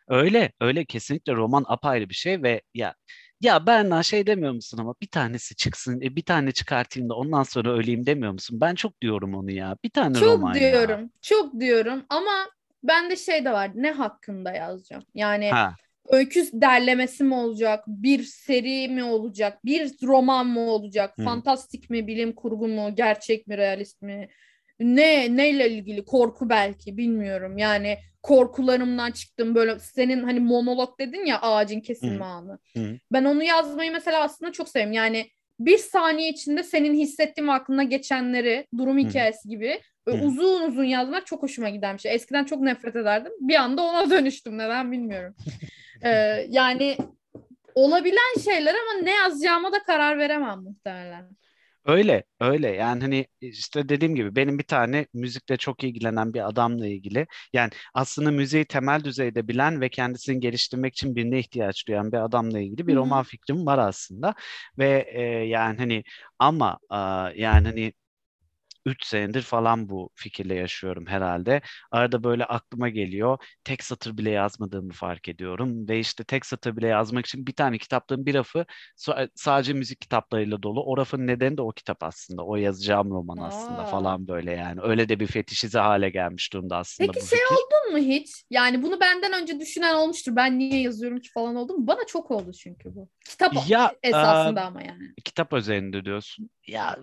Öyle, 0.09 0.53
öyle 0.61 0.85
kesinlikle 0.85 1.33
roman 1.35 1.65
apayrı 1.69 2.09
bir 2.09 2.15
şey 2.15 2.43
ve 2.43 2.63
ya 2.75 2.95
ya 3.41 3.67
Berna 3.67 4.03
şey 4.03 4.27
demiyor 4.27 4.53
musun 4.53 4.79
ama 4.79 4.95
bir 5.03 5.07
tanesi 5.09 5.57
çıksın, 5.57 6.01
e, 6.01 6.17
bir 6.17 6.23
tane 6.25 6.53
çıkartayım 6.53 7.09
da 7.09 7.15
ondan 7.15 7.43
sonra 7.43 7.73
öleyim 7.73 8.07
demiyor 8.07 8.33
musun? 8.33 8.61
Ben 8.61 8.75
çok 8.75 9.01
diyorum 9.01 9.35
onu 9.35 9.51
ya. 9.51 9.77
Bir 9.85 9.91
tane 9.91 10.21
Çok 10.21 10.21
roman 10.21 10.57
ya. 10.57 10.65
diyorum, 10.71 11.11
çok 11.23 11.61
diyorum 11.61 12.05
ama 12.09 12.33
bende 12.83 13.17
şey 13.17 13.45
de 13.45 13.53
var. 13.53 13.71
Ne 13.75 13.91
hakkında 13.93 14.53
yazacağım? 14.53 15.05
Yani 15.15 15.57
Ha, 15.57 15.77
öykü 16.09 16.45
derlemesi 16.53 17.25
mi 17.25 17.35
olacak? 17.35 17.85
Bir 17.87 18.23
seri 18.23 18.89
mi 18.89 19.05
olacak? 19.05 19.65
Bir 19.65 19.93
roman 20.03 20.47
mı 20.47 20.61
olacak? 20.61 21.15
Hı. 21.19 21.25
Fantastik 21.25 21.91
mi, 21.91 22.07
bilim 22.07 22.33
kurgu 22.35 22.69
mu, 22.69 22.95
gerçek 22.97 23.47
mi, 23.47 23.57
realist 23.59 24.03
mi? 24.03 24.29
Ne 24.81 25.37
neyle 25.37 25.71
ilgili? 25.71 26.05
Korku 26.05 26.49
belki 26.49 26.97
bilmiyorum. 26.97 27.59
Yani 27.59 27.99
korkularımdan 28.23 29.11
çıktım 29.11 29.55
böyle 29.55 29.79
senin 29.79 30.23
hani 30.23 30.41
monolog 30.41 30.99
dedin 30.99 31.25
ya 31.27 31.41
ağacın 31.41 31.81
kesilme 31.81 32.25
Hı. 32.25 32.29
anı. 32.29 32.59
Hı. 32.77 32.99
Ben 33.13 33.25
onu 33.25 33.43
yazmayı 33.43 33.93
mesela 33.93 34.23
aslında 34.23 34.53
çok 34.53 34.69
seviyorum. 34.69 34.93
Yani 34.93 35.31
bir 35.61 35.79
saniye 35.79 36.29
içinde 36.29 36.63
senin 36.63 36.95
hissettiğin 36.95 37.49
ve 37.49 37.53
aklına 37.53 37.83
geçenleri 37.83 38.67
durum 38.79 38.99
Hı. 38.99 39.09
hikayesi 39.09 39.49
gibi 39.49 39.81
böyle 40.07 40.21
Hı. 40.23 40.25
uzun 40.27 40.63
uzun 40.69 40.85
yazmak 40.85 41.27
çok 41.27 41.43
hoşuma 41.43 41.69
giden 41.69 41.97
bir 41.97 42.01
şey. 42.01 42.15
Eskiden 42.15 42.45
çok 42.45 42.61
nefret 42.61 42.97
ederdim. 42.97 43.33
Bir 43.41 43.55
anda 43.55 43.83
ona 43.83 44.11
dönüştüm. 44.11 44.59
Neden 44.59 44.93
bilmiyorum. 44.93 45.35
Ee, 46.05 46.47
yani 46.49 46.97
olabilen 47.75 48.41
şeyler 48.45 48.75
ama 48.75 49.03
ne 49.03 49.11
yazacağıma 49.15 49.73
da 49.73 49.83
karar 49.83 50.19
veremem 50.19 50.59
muhtemelen. 50.59 51.29
Öyle, 51.87 52.25
öyle. 52.41 52.69
Yani 52.69 53.01
hani 53.03 53.27
işte 53.41 53.89
dediğim 53.89 54.15
gibi 54.15 54.37
benim 54.37 54.59
bir 54.59 54.65
tane 54.65 55.07
müzikle 55.15 55.57
çok 55.57 55.85
ilgilenen 55.85 56.35
bir 56.35 56.49
adamla 56.49 56.87
ilgili. 56.87 57.27
Yani 57.53 57.71
aslında 57.95 58.31
müziği 58.31 58.65
temel 58.65 59.05
düzeyde 59.05 59.49
bilen 59.49 59.81
ve 59.81 59.89
kendisini 59.89 60.41
geliştirmek 60.41 60.93
için 60.95 61.17
birine 61.17 61.39
ihtiyaç 61.39 61.87
duyan 61.89 62.13
bir 62.13 62.17
adamla 62.25 62.61
ilgili 62.61 62.87
bir 62.87 62.93
Hı 62.93 62.97
hı. 62.97 63.01
roman 63.01 63.23
fikrim 63.25 63.67
var 63.67 63.79
aslında. 63.79 64.35
Ve 64.79 65.07
e, 65.13 65.23
yani 65.47 65.79
hani 65.79 66.05
ama 66.39 66.79
a, 66.89 67.31
yani 67.37 67.69
hani 67.69 67.93
3 68.87 69.05
senedir 69.07 69.43
falan 69.43 69.89
bu 69.89 70.11
fikirle 70.15 70.55
yaşıyorum 70.55 71.07
herhalde. 71.07 71.61
Arada 71.91 72.25
böyle 72.25 72.45
aklıma 72.45 72.89
geliyor. 72.89 73.39
Tek 73.65 73.85
satır 73.85 74.19
bile 74.19 74.31
yazmadığımı 74.31 74.93
fark 74.93 75.29
ediyorum. 75.29 75.89
Ve 75.89 75.99
işte 76.01 76.25
tek 76.25 76.47
satır 76.47 76.77
bile 76.77 76.87
yazmak 76.87 77.27
için 77.27 77.47
bir 77.47 77.53
tane 77.53 77.79
kitaplığın 77.79 78.27
bir 78.27 78.35
rafı 78.35 78.67
sa- 78.97 79.31
sadece 79.35 79.73
müzik 79.73 80.01
kitaplarıyla 80.01 80.63
dolu. 80.63 80.83
O 80.85 80.97
rafın 80.97 81.27
nedeni 81.27 81.57
de 81.57 81.63
o 81.63 81.73
kitap 81.73 82.03
aslında. 82.03 82.45
O 82.45 82.57
yazacağım 82.57 83.11
roman 83.11 83.39
aslında 83.39 83.81
Aa. 83.83 83.85
falan 83.85 84.29
böyle 84.29 84.53
yani. 84.53 84.81
Öyle 84.83 85.09
de 85.09 85.21
bir 85.21 85.27
fetişize 85.27 85.79
hale 85.79 86.11
gelmiş 86.11 86.53
durumda 86.53 86.77
aslında 86.77 87.13
Peki 87.13 87.21
bu 87.21 87.27
şey 87.27 87.39
fikir. 87.39 87.57
oldun 87.57 87.93
mu 87.93 87.99
hiç? 87.99 88.45
Yani 88.51 88.83
bunu 88.83 89.01
benden 89.01 89.33
önce 89.43 89.61
düşünen 89.61 89.95
olmuştur. 89.95 90.37
Ben 90.37 90.59
niye 90.59 90.81
yazıyorum 90.83 91.21
ki 91.21 91.31
falan 91.33 91.57
oldu 91.57 91.75
mu? 91.75 91.87
Bana 91.87 92.07
çok 92.07 92.31
oldu 92.31 92.53
çünkü 92.53 92.95
bu. 92.95 93.09
Kitap 93.25 93.55
Ya, 93.69 93.93
esasında 94.03 94.61
e, 94.61 94.65
ama 94.65 94.83
yani. 94.83 95.15
kitap 95.25 95.53
özelinde 95.53 96.05
diyorsun. 96.05 96.51
Ya 96.67 96.97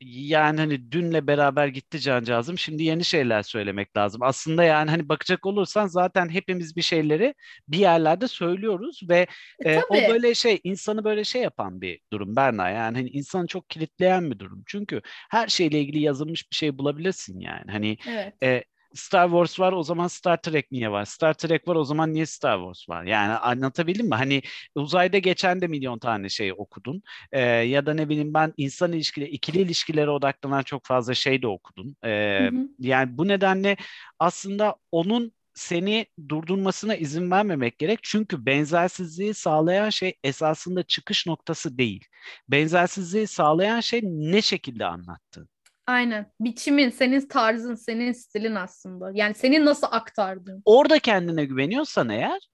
yani 0.00 0.60
hani 0.60 0.92
dünle 0.92 1.26
beraber 1.26 1.66
gitti 1.68 2.00
cancağızım. 2.00 2.58
Şimdi 2.58 2.82
yeni 2.82 3.04
şeyler 3.04 3.42
söylemek 3.42 3.96
lazım. 3.96 4.22
Aslında 4.22 4.64
yani 4.64 4.90
hani 4.90 5.08
bakacak 5.08 5.46
olursan 5.46 5.86
zaten 5.86 6.28
hepimiz 6.28 6.76
bir 6.76 6.82
şeyleri 6.82 7.34
bir 7.68 7.78
yerlerde 7.78 8.28
söylüyoruz 8.28 9.00
ve 9.10 9.26
E, 9.58 9.64
e, 9.66 9.84
o 9.88 10.06
böyle 10.06 10.34
şey 10.34 10.60
insanı 10.64 11.04
böyle 11.04 11.24
şey 11.24 11.42
yapan 11.42 11.80
bir 11.80 12.00
durum 12.12 12.36
Berna. 12.36 12.70
Yani 12.70 12.96
hani 12.96 13.08
insanı 13.10 13.46
çok 13.46 13.70
kilitleyen 13.70 14.30
bir 14.30 14.38
durum. 14.38 14.62
Çünkü 14.66 15.00
her 15.30 15.48
şeyle 15.48 15.80
ilgili 15.80 16.00
yazılmış 16.02 16.50
bir 16.50 16.56
şey 16.56 16.78
bulabilirsin 16.78 17.40
yani. 17.40 17.70
Hani 17.70 17.96
Evet. 18.04 18.34
e, 18.42 18.64
Star 18.96 19.28
Wars 19.28 19.60
var 19.60 19.72
o 19.72 19.82
zaman 19.82 20.06
Star 20.08 20.42
Trek 20.42 20.72
niye 20.72 20.90
var? 20.90 21.04
Star 21.04 21.34
Trek 21.34 21.68
var 21.68 21.74
o 21.76 21.84
zaman 21.84 22.14
niye 22.14 22.26
Star 22.26 22.58
Wars 22.58 22.88
var? 22.88 23.04
Yani 23.04 23.32
anlatabildim 23.32 24.08
mi? 24.08 24.14
Hani 24.14 24.42
uzayda 24.74 25.18
geçen 25.18 25.60
de 25.60 25.66
milyon 25.66 25.98
tane 25.98 26.28
şey 26.28 26.52
okudun. 26.52 27.02
Ee, 27.32 27.40
ya 27.42 27.86
da 27.86 27.94
ne 27.94 28.08
bileyim 28.08 28.34
ben 28.34 28.54
insan 28.56 28.92
ilişkileri, 28.92 29.30
ikili 29.30 29.58
ilişkilere 29.60 30.10
odaklanan 30.10 30.62
çok 30.62 30.86
fazla 30.86 31.14
şey 31.14 31.42
de 31.42 31.46
okudun. 31.46 31.96
Ee, 32.04 32.38
Hı 32.52 32.56
hı. 32.56 32.68
yani 32.78 33.18
bu 33.18 33.28
nedenle 33.28 33.76
aslında 34.18 34.76
onun 34.92 35.32
seni 35.54 36.06
durdurmasına 36.28 36.94
izin 36.96 37.30
vermemek 37.30 37.78
gerek. 37.78 37.98
Çünkü 38.02 38.46
benzersizliği 38.46 39.34
sağlayan 39.34 39.90
şey 39.90 40.14
esasında 40.24 40.82
çıkış 40.82 41.26
noktası 41.26 41.78
değil. 41.78 42.04
Benzersizliği 42.48 43.26
sağlayan 43.26 43.80
şey 43.80 44.00
ne 44.04 44.42
şekilde 44.42 44.86
anlattığın. 44.86 45.48
Aynen. 45.86 46.32
Biçimin, 46.40 46.90
senin 46.90 47.28
tarzın, 47.28 47.74
senin 47.74 48.12
stilin 48.12 48.54
aslında. 48.54 49.10
Yani 49.14 49.34
senin 49.34 49.64
nasıl 49.64 49.86
aktardığın. 49.90 50.62
Orada 50.64 50.98
kendine 50.98 51.44
güveniyorsan 51.44 52.08
eğer 52.08 52.48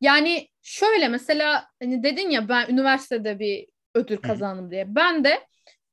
Yani 0.00 0.48
şöyle 0.62 1.08
mesela 1.08 1.66
hani 1.82 2.02
dedin 2.02 2.30
ya 2.30 2.48
ben 2.48 2.68
üniversitede 2.68 3.38
bir 3.38 3.66
ödül 3.94 4.16
kazandım 4.16 4.70
diye. 4.70 4.94
Ben 4.94 5.24
de 5.24 5.40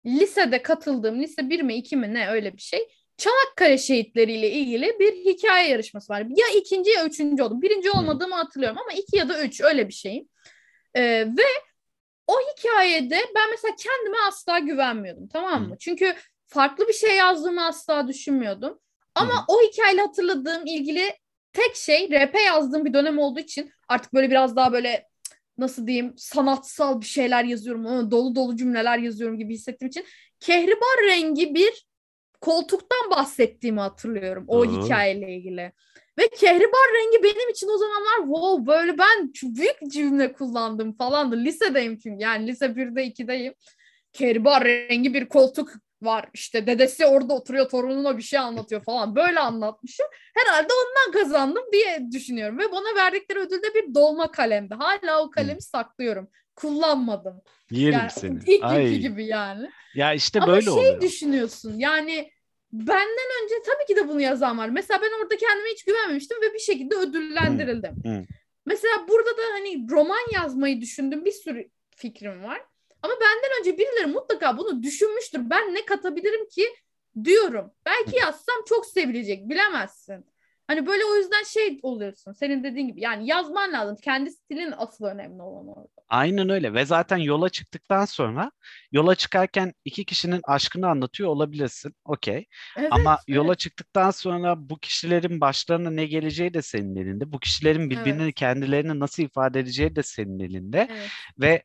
lisede 0.06 0.62
katıldığım 0.62 1.22
lise 1.22 1.50
1 1.50 1.62
mi 1.62 1.76
2 1.76 1.98
mi 1.98 2.14
ne 2.14 2.30
öyle 2.30 2.54
bir 2.54 2.62
şey. 2.62 2.88
Çanakkale 3.18 3.78
şehitleriyle 3.78 4.52
ilgili 4.52 4.96
bir 5.00 5.14
hikaye 5.14 5.70
yarışması 5.70 6.14
var. 6.14 6.20
Ya 6.22 6.46
ikinci 6.58 6.90
ya 6.90 7.06
üçüncü 7.06 7.44
oldum. 7.44 7.62
Birinci 7.62 7.92
olmadığımı 7.92 8.36
hatırlıyorum 8.36 8.78
ama 8.78 8.92
iki 9.00 9.18
ya 9.18 9.30
da 9.30 9.44
üç 9.44 9.62
öyle 9.62 9.88
bir 9.88 9.94
şeyim. 9.94 10.28
Ee, 10.94 11.26
ve 11.38 11.44
o 12.28 12.34
hikayede 12.40 13.20
ben 13.36 13.50
mesela 13.52 13.76
kendime 13.76 14.18
asla 14.28 14.60
güvenmiyordum 14.60 15.28
tamam 15.28 15.68
mı? 15.68 15.74
Hı. 15.74 15.78
Çünkü 15.80 16.16
farklı 16.48 16.88
bir 16.88 16.94
şey 16.94 17.16
yazdığımı 17.16 17.66
asla 17.66 18.08
düşünmüyordum. 18.08 18.80
Ama 19.16 19.34
Hı 19.34 19.46
o 19.48 19.62
hikayeyle 19.62 20.02
hatırladığım 20.02 20.66
ilgili 20.66 21.14
tek 21.54 21.76
şey 21.76 22.12
rap'e 22.12 22.42
yazdığım 22.42 22.86
bir 22.86 22.94
dönem 22.94 23.20
olduğu 23.20 23.40
için 23.40 23.72
artık 23.88 24.14
böyle 24.14 24.30
biraz 24.30 24.56
daha 24.56 24.74
böyle 24.74 25.08
nasıl 25.58 25.88
diyeyim 25.88 26.14
sanatsal 26.18 27.02
bir 27.02 27.06
şeyler 27.06 27.44
yazıyorum. 27.44 28.12
Dolu 28.12 28.36
dolu 28.36 28.56
cümleler 28.56 28.98
yazıyorum 28.98 29.38
gibi 29.38 29.54
hissettiğim 29.54 29.90
için 29.90 30.06
kehribar 30.40 31.06
rengi 31.08 31.56
bir 31.56 31.88
koltuktan 32.42 33.10
bahsettiğimi 33.12 33.80
hatırlıyorum 33.80 34.46
o 34.48 34.58
Oo. 34.58 34.66
hikayeyle 34.66 35.36
ilgili. 35.36 35.72
Ve 36.20 36.28
kehribar 36.28 36.88
rengi 36.94 37.24
benim 37.24 37.50
için 37.50 37.68
o 37.68 37.78
zamanlar 37.78 38.18
wow 38.18 38.74
böyle 38.74 38.98
ben 38.98 39.32
büyük 39.44 39.92
cümle 39.92 40.34
kullandım 40.34 40.98
falandı. 40.98 41.38
Lisedeyim 41.38 41.98
çünkü 41.98 42.24
yani 42.24 42.48
lise 42.48 42.66
1'de 42.66 43.08
2'deyim. 43.08 43.54
Kehribar 44.14 44.64
rengi 44.64 45.14
bir 45.14 45.30
koltuk 45.30 45.70
var 46.02 46.30
işte 46.34 46.68
dedesi 46.68 47.06
orada 47.06 47.34
oturuyor 47.34 47.70
torununa 47.70 48.18
bir 48.18 48.24
şey 48.24 48.40
anlatıyor 48.40 48.84
falan 48.84 49.16
böyle 49.16 49.40
anlatmışım. 49.40 50.06
Herhalde 50.36 50.68
ondan 50.74 51.24
kazandım 51.24 51.64
diye 51.74 52.12
düşünüyorum 52.12 52.60
ve 52.60 52.72
bana 52.72 52.96
verdikleri 52.96 53.40
ödül 53.40 53.64
de 53.64 53.74
bir 53.74 53.96
dolma 53.96 54.32
kalemdi. 54.32 54.74
Hala 54.74 55.22
o 55.22 55.30
kalemi 55.30 55.62
saklıyorum. 55.62 56.30
Kullanmadım. 56.58 57.42
Yerim 57.72 57.94
Yani 58.00 58.10
seni. 58.12 58.40
ilk 58.48 58.64
Ay. 58.64 58.98
gibi 58.98 59.26
yani. 59.26 59.70
Ya 59.96 60.14
işte 60.14 60.40
Ama 60.40 60.48
böyle 60.54 60.62
şey 60.62 60.74
oluyor. 60.74 61.02
düşünüyorsun 61.02 61.74
yani 61.80 62.32
benden 62.74 63.44
önce 63.44 63.56
tabii 63.66 63.86
ki 63.88 63.96
de 63.96 64.08
bunu 64.10 64.22
yazan 64.22 64.58
var. 64.58 64.70
Mesela 64.70 65.02
ben 65.02 65.22
orada 65.24 65.38
kendime 65.38 65.70
hiç 65.70 65.84
güvenmemiştim 65.86 66.38
ve 66.42 66.54
bir 66.54 66.60
şekilde 66.60 66.96
ödüllendirildim. 66.96 67.96
Hı. 68.06 68.26
Mesela 68.66 68.94
burada 69.10 69.30
da 69.30 69.42
hani 69.54 69.88
roman 69.92 70.32
yazmayı 70.34 70.82
düşündüm 70.82 71.26
bir 71.26 71.32
sürü 71.32 71.70
fikrim 71.96 72.44
var. 72.44 72.62
Ama 73.02 73.14
benden 73.14 73.60
önce 73.60 73.78
birileri 73.78 74.06
mutlaka 74.06 74.58
bunu 74.58 74.84
düşünmüştür. 74.84 75.50
Ben 75.50 75.74
ne 75.76 75.86
katabilirim 75.86 76.48
ki 76.50 76.66
diyorum. 77.24 77.72
Belki 77.86 78.16
yazsam 78.20 78.56
çok 78.70 78.86
sevilecek 78.86 79.50
bilemezsin. 79.50 80.26
Hani 80.68 80.88
böyle 80.88 81.06
o 81.06 81.16
yüzden 81.16 81.44
şey 81.44 81.80
oluyorsun. 81.84 82.32
Senin 82.32 82.64
dediğin 82.64 82.88
gibi 82.88 83.02
yani 83.02 83.28
yazman 83.28 83.74
lazım. 83.74 83.96
Kendi 84.04 84.32
stilin 84.32 84.74
asıl 84.78 85.06
önemli 85.06 85.42
olan 85.42 85.68
orada. 85.68 85.97
Aynen 86.10 86.50
öyle 86.50 86.74
ve 86.74 86.86
zaten 86.86 87.18
yola 87.18 87.50
çıktıktan 87.50 88.06
sonra 88.06 88.52
yola 88.92 89.16
çıkarken 89.16 89.74
iki 89.86 90.06
kişinin 90.06 90.42
aşkını 90.48 90.88
anlatıyor 90.90 91.30
olabilirsin. 91.30 91.94
Okey. 92.06 92.46
Evet, 92.76 92.92
Ama 92.92 93.20
yola 93.28 93.48
evet. 93.48 93.60
çıktıktan 93.60 94.12
sonra 94.12 94.70
bu 94.70 94.80
kişilerin 94.80 95.42
başlarına 95.42 95.90
ne 95.90 96.06
geleceği 96.06 96.54
de 96.54 96.62
senin 96.62 96.96
elinde. 96.96 97.32
Bu 97.32 97.40
kişilerin 97.40 97.90
birbirini 97.90 98.22
Evet. 98.24 98.36
kendilerini 98.36 99.00
nasıl 99.00 99.24
ifade 99.24 99.60
edeceği 99.60 99.96
de 99.96 100.04
senin 100.04 100.40
elinde. 100.40 100.88
Evet. 100.90 101.12
Ve 101.40 101.64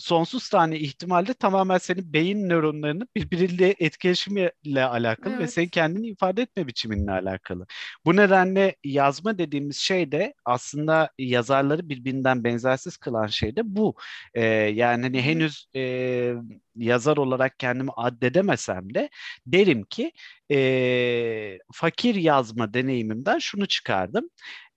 sonsuz 0.00 0.48
tane 0.48 0.78
ihtimalle 0.78 1.34
tamamen 1.34 1.78
senin 1.78 2.12
beyin 2.12 2.48
nöronlarının 2.48 3.08
birbiriyle 3.16 3.74
etkileşimiyle 3.78 4.84
alakalı 4.84 5.38
ve 5.38 5.38
Evet. 5.40 5.52
senin 5.52 5.68
kendini 5.68 6.08
ifade 6.08 6.42
etme 6.42 6.66
biçiminle 6.66 7.10
alakalı. 7.12 7.66
Bu 8.04 8.16
nedenle 8.16 8.76
yazma 8.84 9.38
dediğimiz 9.38 9.76
şey 9.76 10.12
de 10.12 10.34
aslında 10.44 11.10
yazarları 11.18 11.88
birbirinden 11.88 12.44
benzersiz 12.44 12.96
kılan 12.96 13.26
şey 13.26 13.56
de 13.56 13.60
bu. 13.64 13.94
Ee, 14.34 14.44
yani 14.74 15.02
hani 15.02 15.22
henüz 15.22 15.66
e, 15.76 16.34
yazar 16.76 17.16
olarak 17.16 17.58
kendimi 17.58 17.90
addedemesem 17.96 18.94
de 18.94 19.10
derim 19.46 19.82
ki 19.84 20.12
e, 20.52 21.58
fakir 21.72 22.14
yazma 22.14 22.74
deneyimimden 22.74 23.38
şunu 23.38 23.66
çıkardım. 23.66 24.30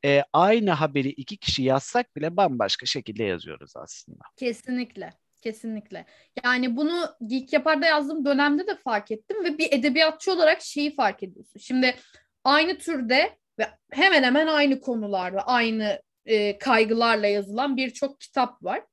E, 0.06 0.24
aynı 0.34 0.72
haberi 0.72 1.10
iki 1.10 1.38
kişi 1.38 1.64
yazsak 1.64 2.16
bile 2.16 2.38
bambaşka 2.38 2.86
şekilde 2.86 3.24
yazıyoruz 3.24 3.74
aslında. 3.76 4.24
Kesinlikle. 4.38 5.10
Kesinlikle. 5.42 6.06
Yani 6.44 6.76
bunu 6.76 7.10
Geek 7.28 7.54
Yapar'da 7.54 7.86
yazdığım 7.86 8.26
dönemde 8.26 8.68
de 8.68 8.76
fark 8.76 9.12
ettim 9.12 9.44
ve 9.44 9.58
bir 9.58 9.72
edebiyatçı 9.72 10.32
olarak 10.32 10.62
şeyi 10.62 10.96
fark 10.96 11.24
ediyorsun. 11.24 11.60
Şimdi 11.60 11.96
aynı 12.44 12.78
türde 12.78 13.38
ve 13.60 13.68
hemen 13.92 14.24
hemen 14.24 14.48
aynı 14.48 14.80
konularda, 14.80 15.48
aynı 15.48 16.02
e, 16.26 16.58
kaygılarla 16.58 17.28
yazılan 17.28 17.78
birçok 17.78 18.20
kitap 18.20 18.64
var. 18.64 18.84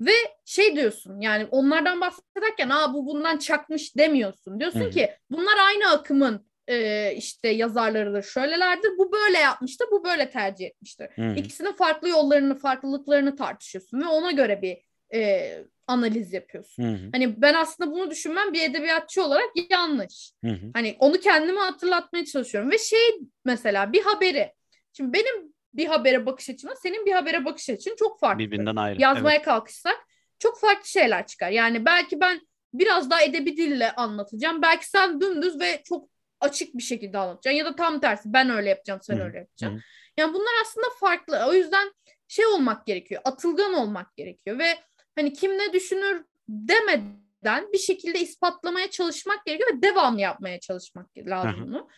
Ve 0.00 0.12
şey 0.44 0.76
diyorsun 0.76 1.20
yani 1.20 1.46
onlardan 1.50 2.00
bahsederken 2.00 2.68
Aa, 2.68 2.94
bu 2.94 3.06
bundan 3.06 3.38
çakmış 3.38 3.96
demiyorsun. 3.96 4.60
Diyorsun 4.60 4.80
hı. 4.80 4.90
ki 4.90 5.10
bunlar 5.30 5.56
aynı 5.66 5.90
akımın 5.90 6.47
e, 6.68 7.12
işte 7.16 7.48
yazarlarıdır, 7.48 8.22
şöylelerdir. 8.22 8.98
Bu 8.98 9.12
böyle 9.12 9.38
yapmıştır, 9.38 9.88
bu 9.92 10.04
böyle 10.04 10.30
tercih 10.30 10.66
etmiştir. 10.66 11.08
Hı. 11.14 11.34
İkisinin 11.36 11.72
farklı 11.72 12.08
yollarını, 12.08 12.58
farklılıklarını 12.58 13.36
tartışıyorsun 13.36 14.00
ve 14.00 14.06
ona 14.06 14.30
göre 14.30 14.62
bir 14.62 14.78
e, 15.14 15.52
analiz 15.86 16.32
yapıyorsun. 16.32 16.82
Hı 16.82 16.88
hı, 16.88 17.08
Hani 17.12 17.42
ben 17.42 17.54
aslında 17.54 17.90
bunu 17.90 18.10
düşünmem 18.10 18.52
bir 18.52 18.70
edebiyatçı 18.70 19.24
olarak 19.24 19.50
yanlış. 19.70 20.32
hı 20.44 20.50
hı. 20.50 20.66
Hani 20.74 20.96
onu 20.98 21.20
kendime 21.20 21.60
hatırlatmaya 21.60 22.24
çalışıyorum 22.24 22.70
ve 22.70 22.78
şey 22.78 23.20
mesela 23.44 23.92
bir 23.92 24.02
haberi. 24.02 24.52
Şimdi 24.92 25.12
benim 25.12 25.54
bir 25.74 25.86
habere 25.86 26.26
bakış 26.26 26.50
açımla 26.50 26.76
senin 26.76 27.06
bir 27.06 27.12
habere 27.12 27.44
bakış 27.44 27.70
açın 27.70 27.96
çok 27.98 28.20
farklı. 28.20 28.38
Birbirinden 28.38 28.76
ayrı. 28.76 29.02
Yazmaya 29.02 29.42
kalkışsak 29.42 29.96
çok 30.38 30.60
farklı 30.60 30.88
şeyler 30.88 31.26
çıkar. 31.26 31.50
Yani 31.50 31.84
belki 31.84 32.20
ben 32.20 32.40
biraz 32.74 33.10
daha 33.10 33.22
edebi 33.22 33.56
dille 33.56 33.92
anlatacağım. 33.92 34.62
Belki 34.62 34.88
sen 34.88 35.20
dümdüz 35.20 35.60
ve 35.60 35.82
çok 35.84 36.08
açık 36.40 36.74
bir 36.74 36.82
şekilde 36.82 37.18
anlatacaksın. 37.18 37.58
Ya 37.58 37.64
da 37.64 37.76
tam 37.76 38.00
tersi 38.00 38.32
ben 38.32 38.50
öyle 38.50 38.68
yapacağım, 38.68 39.00
sen 39.02 39.18
Hı 39.18 39.22
öyle 39.22 39.38
yapacaksın. 39.38 39.76
hı. 39.76 39.82
Yani 40.16 40.34
bunlar 40.34 40.52
aslında 40.62 40.86
farklı. 41.00 41.46
O 41.48 41.54
yüzden 41.54 41.92
şey 42.28 42.46
olmak 42.46 42.86
gerekiyor. 42.86 43.22
Atılgan 43.24 43.74
olmak 43.74 44.16
gerekiyor 44.16 44.58
ve 44.58 44.78
hani 45.16 45.32
kim 45.32 45.58
ne 45.58 45.72
düşünür 45.72 46.24
demeden 46.48 47.72
bir 47.72 47.78
şekilde 47.78 48.20
ispatlamaya 48.20 48.90
çalışmak 48.90 49.46
gerekiyor 49.46 49.70
ve 49.76 49.82
devamlı 49.82 50.20
yapmaya 50.20 50.60
çalışmak 50.60 51.06
lazım 51.18 51.60
hı. 51.60 51.66
bunu. 51.66 51.88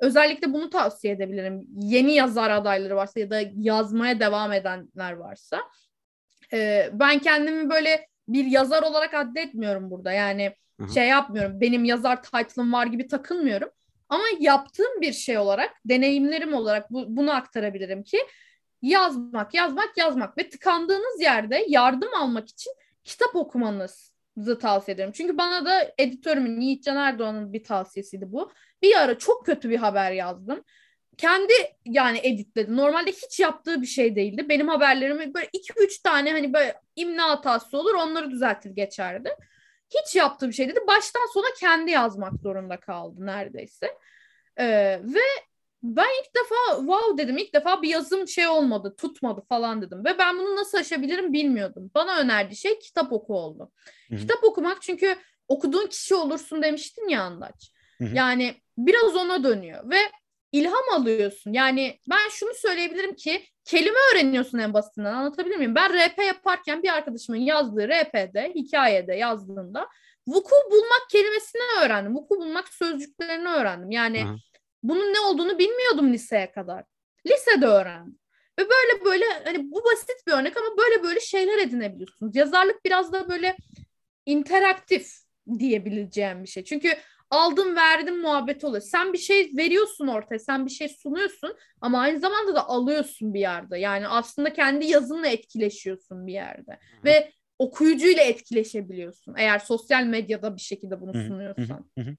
Özellikle 0.00 0.52
bunu 0.52 0.70
tavsiye 0.70 1.12
edebilirim. 1.12 1.66
Yeni 1.76 2.14
yazar 2.14 2.50
adayları 2.50 2.96
varsa 2.96 3.20
ya 3.20 3.30
da 3.30 3.42
yazmaya 3.56 4.20
devam 4.20 4.52
edenler 4.52 5.12
varsa. 5.12 5.60
Ee, 6.52 6.90
ben 6.92 7.18
kendimi 7.18 7.70
böyle 7.70 8.06
bir 8.28 8.44
yazar 8.44 8.82
olarak 8.82 9.14
addetmiyorum 9.14 9.90
burada. 9.90 10.12
Yani 10.12 10.54
Hı 10.80 10.86
hı. 10.86 10.94
şey 10.94 11.08
yapmıyorum. 11.08 11.60
Benim 11.60 11.84
yazar 11.84 12.22
title'ım 12.22 12.72
var 12.72 12.86
gibi 12.86 13.08
takılmıyorum. 13.08 13.70
Ama 14.10 14.24
yaptığım 14.40 15.00
bir 15.00 15.12
şey 15.12 15.38
olarak, 15.38 15.70
deneyimlerim 15.84 16.54
olarak 16.54 16.90
bu, 16.90 17.04
bunu 17.08 17.32
aktarabilirim 17.32 18.02
ki 18.02 18.18
yazmak, 18.82 19.54
yazmak, 19.54 19.96
yazmak 19.96 20.38
ve 20.38 20.48
tıkandığınız 20.48 21.20
yerde 21.20 21.64
yardım 21.68 22.14
almak 22.14 22.48
için 22.48 22.72
kitap 23.04 23.36
okumanızı 23.36 24.58
tavsiye 24.60 24.94
ederim. 24.94 25.12
Çünkü 25.12 25.38
bana 25.38 25.64
da 25.64 25.92
editörümün 25.98 26.60
Yiğitcan 26.60 26.96
Erdoğan'ın 26.96 27.52
bir 27.52 27.64
tavsiyesiydi 27.64 28.32
bu. 28.32 28.52
Bir 28.82 28.96
ara 28.96 29.18
çok 29.18 29.46
kötü 29.46 29.70
bir 29.70 29.76
haber 29.76 30.12
yazdım. 30.12 30.64
Kendi 31.16 31.52
yani 31.84 32.20
editledi. 32.22 32.76
Normalde 32.76 33.12
hiç 33.12 33.40
yaptığı 33.40 33.82
bir 33.82 33.86
şey 33.86 34.16
değildi. 34.16 34.48
Benim 34.48 34.68
haberlerimi 34.68 35.34
böyle 35.34 35.46
2-3 35.52 36.02
tane 36.02 36.32
hani 36.32 36.52
böyle 36.52 36.74
imla 36.96 37.28
hatası 37.28 37.78
olur 37.78 37.94
onları 37.94 38.30
düzeltir 38.30 38.70
geçerdi. 38.70 39.30
Hiç 39.90 40.16
yaptığı 40.16 40.48
bir 40.48 40.52
şey 40.52 40.68
dedi. 40.68 40.80
Baştan 40.86 41.32
sona 41.32 41.46
kendi 41.60 41.90
yazmak 41.90 42.32
zorunda 42.42 42.80
kaldı 42.80 43.26
neredeyse. 43.26 43.98
Ee, 44.56 45.00
ve 45.04 45.20
ben 45.82 46.08
ilk 46.20 46.34
defa 46.36 46.76
wow 46.78 47.24
dedim. 47.24 47.38
İlk 47.38 47.54
defa 47.54 47.82
bir 47.82 47.88
yazım 47.88 48.28
şey 48.28 48.46
olmadı, 48.46 48.94
tutmadı 48.98 49.42
falan 49.48 49.82
dedim. 49.82 50.04
Ve 50.04 50.18
ben 50.18 50.38
bunu 50.38 50.56
nasıl 50.56 50.78
aşabilirim 50.78 51.32
bilmiyordum. 51.32 51.90
Bana 51.94 52.18
önerdiği 52.18 52.56
şey 52.56 52.78
kitap 52.78 53.12
oku 53.12 53.38
oldu. 53.38 53.70
Hı 54.08 54.14
hı. 54.14 54.18
Kitap 54.18 54.44
okumak 54.44 54.82
çünkü 54.82 55.16
okuduğun 55.48 55.86
kişi 55.86 56.14
olursun 56.14 56.62
demiştin 56.62 57.08
ya 57.08 57.22
Andaç. 57.22 57.72
Hı 57.98 58.04
hı. 58.04 58.14
Yani 58.14 58.54
biraz 58.78 59.16
ona 59.16 59.44
dönüyor 59.44 59.90
ve 59.90 59.98
ilham 60.52 60.88
alıyorsun. 60.92 61.52
Yani 61.52 61.98
ben 62.10 62.28
şunu 62.30 62.54
söyleyebilirim 62.54 63.14
ki 63.14 63.44
kelime 63.70 63.98
öğreniyorsun 64.12 64.58
en 64.58 64.74
basitinden 64.74 65.12
anlatabilir 65.12 65.56
miyim? 65.56 65.74
Ben 65.74 65.92
RP 65.92 66.18
yaparken 66.18 66.82
bir 66.82 66.88
arkadaşımın 66.88 67.38
yazdığı 67.38 67.88
RP'de, 67.88 68.52
hikayede 68.54 69.14
yazdığında 69.14 69.88
vuku 70.26 70.54
bulmak 70.70 71.10
kelimesini 71.10 71.62
öğrendim. 71.82 72.16
Vuku 72.16 72.36
bulmak 72.36 72.68
sözcüklerini 72.68 73.48
öğrendim. 73.48 73.90
Yani 73.90 74.24
Hı 74.24 74.36
bunun 74.82 75.14
ne 75.14 75.20
olduğunu 75.20 75.58
bilmiyordum 75.58 76.12
liseye 76.12 76.52
kadar. 76.52 76.84
Lisede 77.26 77.66
öğrendim. 77.66 78.18
Ve 78.58 78.62
böyle 78.62 79.04
böyle 79.04 79.24
hani 79.44 79.70
bu 79.70 79.84
basit 79.84 80.26
bir 80.26 80.32
örnek 80.32 80.56
ama 80.56 80.66
böyle 80.78 81.02
böyle 81.02 81.20
şeyler 81.20 81.58
edinebiliyorsunuz. 81.58 82.36
Yazarlık 82.36 82.84
biraz 82.84 83.12
da 83.12 83.28
böyle 83.28 83.56
interaktif 84.26 85.12
diyebileceğim 85.58 86.42
bir 86.42 86.48
şey. 86.48 86.64
Çünkü 86.64 86.96
aldım 87.30 87.76
verdim 87.76 88.20
muhabbet 88.20 88.64
oluyor. 88.64 88.82
Sen 88.82 89.12
bir 89.12 89.18
şey 89.18 89.52
veriyorsun 89.56 90.06
ortaya, 90.06 90.38
sen 90.38 90.66
bir 90.66 90.70
şey 90.70 90.88
sunuyorsun 90.88 91.56
ama 91.80 92.00
aynı 92.00 92.20
zamanda 92.20 92.54
da 92.54 92.68
alıyorsun 92.68 93.34
bir 93.34 93.40
yerde. 93.40 93.78
Yani 93.78 94.08
aslında 94.08 94.52
kendi 94.52 94.86
yazınla 94.86 95.26
etkileşiyorsun 95.26 96.26
bir 96.26 96.32
yerde. 96.32 96.78
Ve 97.04 97.32
okuyucuyla 97.58 98.22
etkileşebiliyorsun. 98.22 99.34
Eğer 99.38 99.58
sosyal 99.58 100.04
medyada 100.04 100.56
bir 100.56 100.60
şekilde 100.60 101.00
bunu 101.00 101.14
sunuyorsan. 101.14 101.90
Hı 101.98 102.04
hı. 102.04 102.16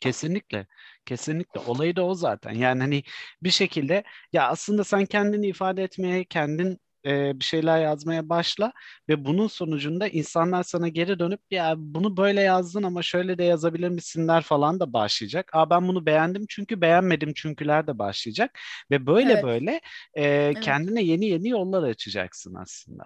Kesinlikle. 0.00 0.66
Kesinlikle. 1.06 1.60
Olayı 1.60 1.96
da 1.96 2.06
o 2.06 2.14
zaten. 2.14 2.52
Yani 2.52 2.80
hani 2.80 3.02
bir 3.42 3.50
şekilde 3.50 4.04
ya 4.32 4.48
aslında 4.48 4.84
sen 4.84 5.06
kendini 5.06 5.46
ifade 5.46 5.82
etmeye, 5.82 6.24
kendin 6.24 6.78
e, 7.06 7.40
bir 7.40 7.44
şeyler 7.44 7.80
yazmaya 7.82 8.28
başla 8.28 8.72
ve 9.08 9.24
bunun 9.24 9.46
sonucunda 9.46 10.08
insanlar 10.08 10.62
sana 10.62 10.88
geri 10.88 11.18
dönüp 11.18 11.40
ya 11.50 11.74
bunu 11.78 12.16
böyle 12.16 12.40
yazdın 12.40 12.82
ama 12.82 13.02
şöyle 13.02 13.38
de 13.38 13.44
yazabilir 13.44 13.88
misinler 13.88 14.42
falan 14.42 14.80
da 14.80 14.92
başlayacak. 14.92 15.50
Aa 15.52 15.70
ben 15.70 15.88
bunu 15.88 16.06
beğendim 16.06 16.46
çünkü 16.48 16.80
beğenmedim 16.80 17.32
çünküler 17.34 17.86
de 17.86 17.98
başlayacak 17.98 18.58
ve 18.90 19.06
böyle 19.06 19.32
Evet. 19.32 19.42
böyle 19.42 19.80
e, 20.14 20.54
kendine 20.60 21.02
yeni 21.02 21.26
yeni 21.26 21.48
yollar 21.48 21.82
açacaksın 21.82 22.54
aslında. 22.54 23.04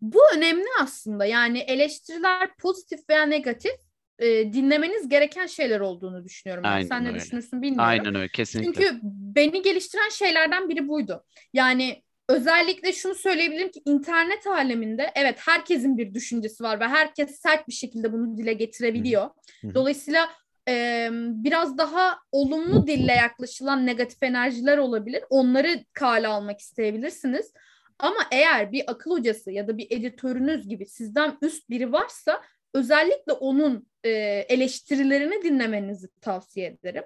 Bu 0.00 0.20
önemli 0.36 0.64
aslında. 0.80 1.24
Yani 1.24 1.58
eleştiriler 1.58 2.56
pozitif 2.56 3.00
veya 3.10 3.22
negatif 3.26 3.72
e, 4.18 4.52
dinlemeniz 4.52 5.08
gereken 5.08 5.46
şeyler 5.46 5.80
olduğunu 5.80 6.24
düşünüyorum. 6.24 6.64
Aynen 6.64 6.82
Sen 6.82 7.04
ne 7.04 7.08
öyle. 7.08 7.14
düşünürsün 7.14 7.62
bilmiyorum. 7.62 7.88
Aynen 7.88 8.14
öyle 8.14 8.28
kesinlikle. 8.28 8.82
Çünkü 8.82 9.00
beni 9.02 9.62
geliştiren 9.62 10.08
şeylerden 10.08 10.68
biri 10.68 10.88
buydu. 10.88 11.24
Yani 11.52 12.02
özellikle 12.28 12.92
şunu 12.92 13.14
söyleyebilirim 13.14 13.70
ki 13.70 13.82
internet 13.84 14.46
aleminde 14.46 15.10
evet 15.14 15.38
herkesin 15.38 15.98
bir 15.98 16.14
düşüncesi 16.14 16.64
var 16.64 16.80
ve 16.80 16.88
herkes 16.88 17.40
sert 17.40 17.68
bir 17.68 17.72
şekilde 17.72 18.12
bunu 18.12 18.36
dile 18.36 18.52
getirebiliyor. 18.52 19.30
Dolayısıyla 19.74 20.28
e, 20.68 21.08
biraz 21.12 21.78
daha 21.78 22.18
olumlu 22.32 22.86
dille 22.86 23.12
yaklaşılan 23.12 23.86
negatif 23.86 24.22
enerjiler 24.22 24.78
olabilir. 24.78 25.24
Onları 25.30 25.84
kale 25.92 26.28
almak 26.28 26.60
isteyebilirsiniz. 26.60 27.52
Ama 27.98 28.18
eğer 28.32 28.72
bir 28.72 28.84
akıl 28.86 29.10
hocası 29.10 29.50
ya 29.50 29.68
da 29.68 29.78
bir 29.78 29.86
editörünüz 29.90 30.68
gibi 30.68 30.86
sizden 30.86 31.38
üst 31.42 31.70
biri 31.70 31.92
varsa 31.92 32.42
özellikle 32.74 33.32
onun 33.32 33.88
e, 34.04 34.10
eleştirilerini 34.48 35.42
dinlemenizi 35.42 36.08
tavsiye 36.20 36.66
ederim. 36.66 37.04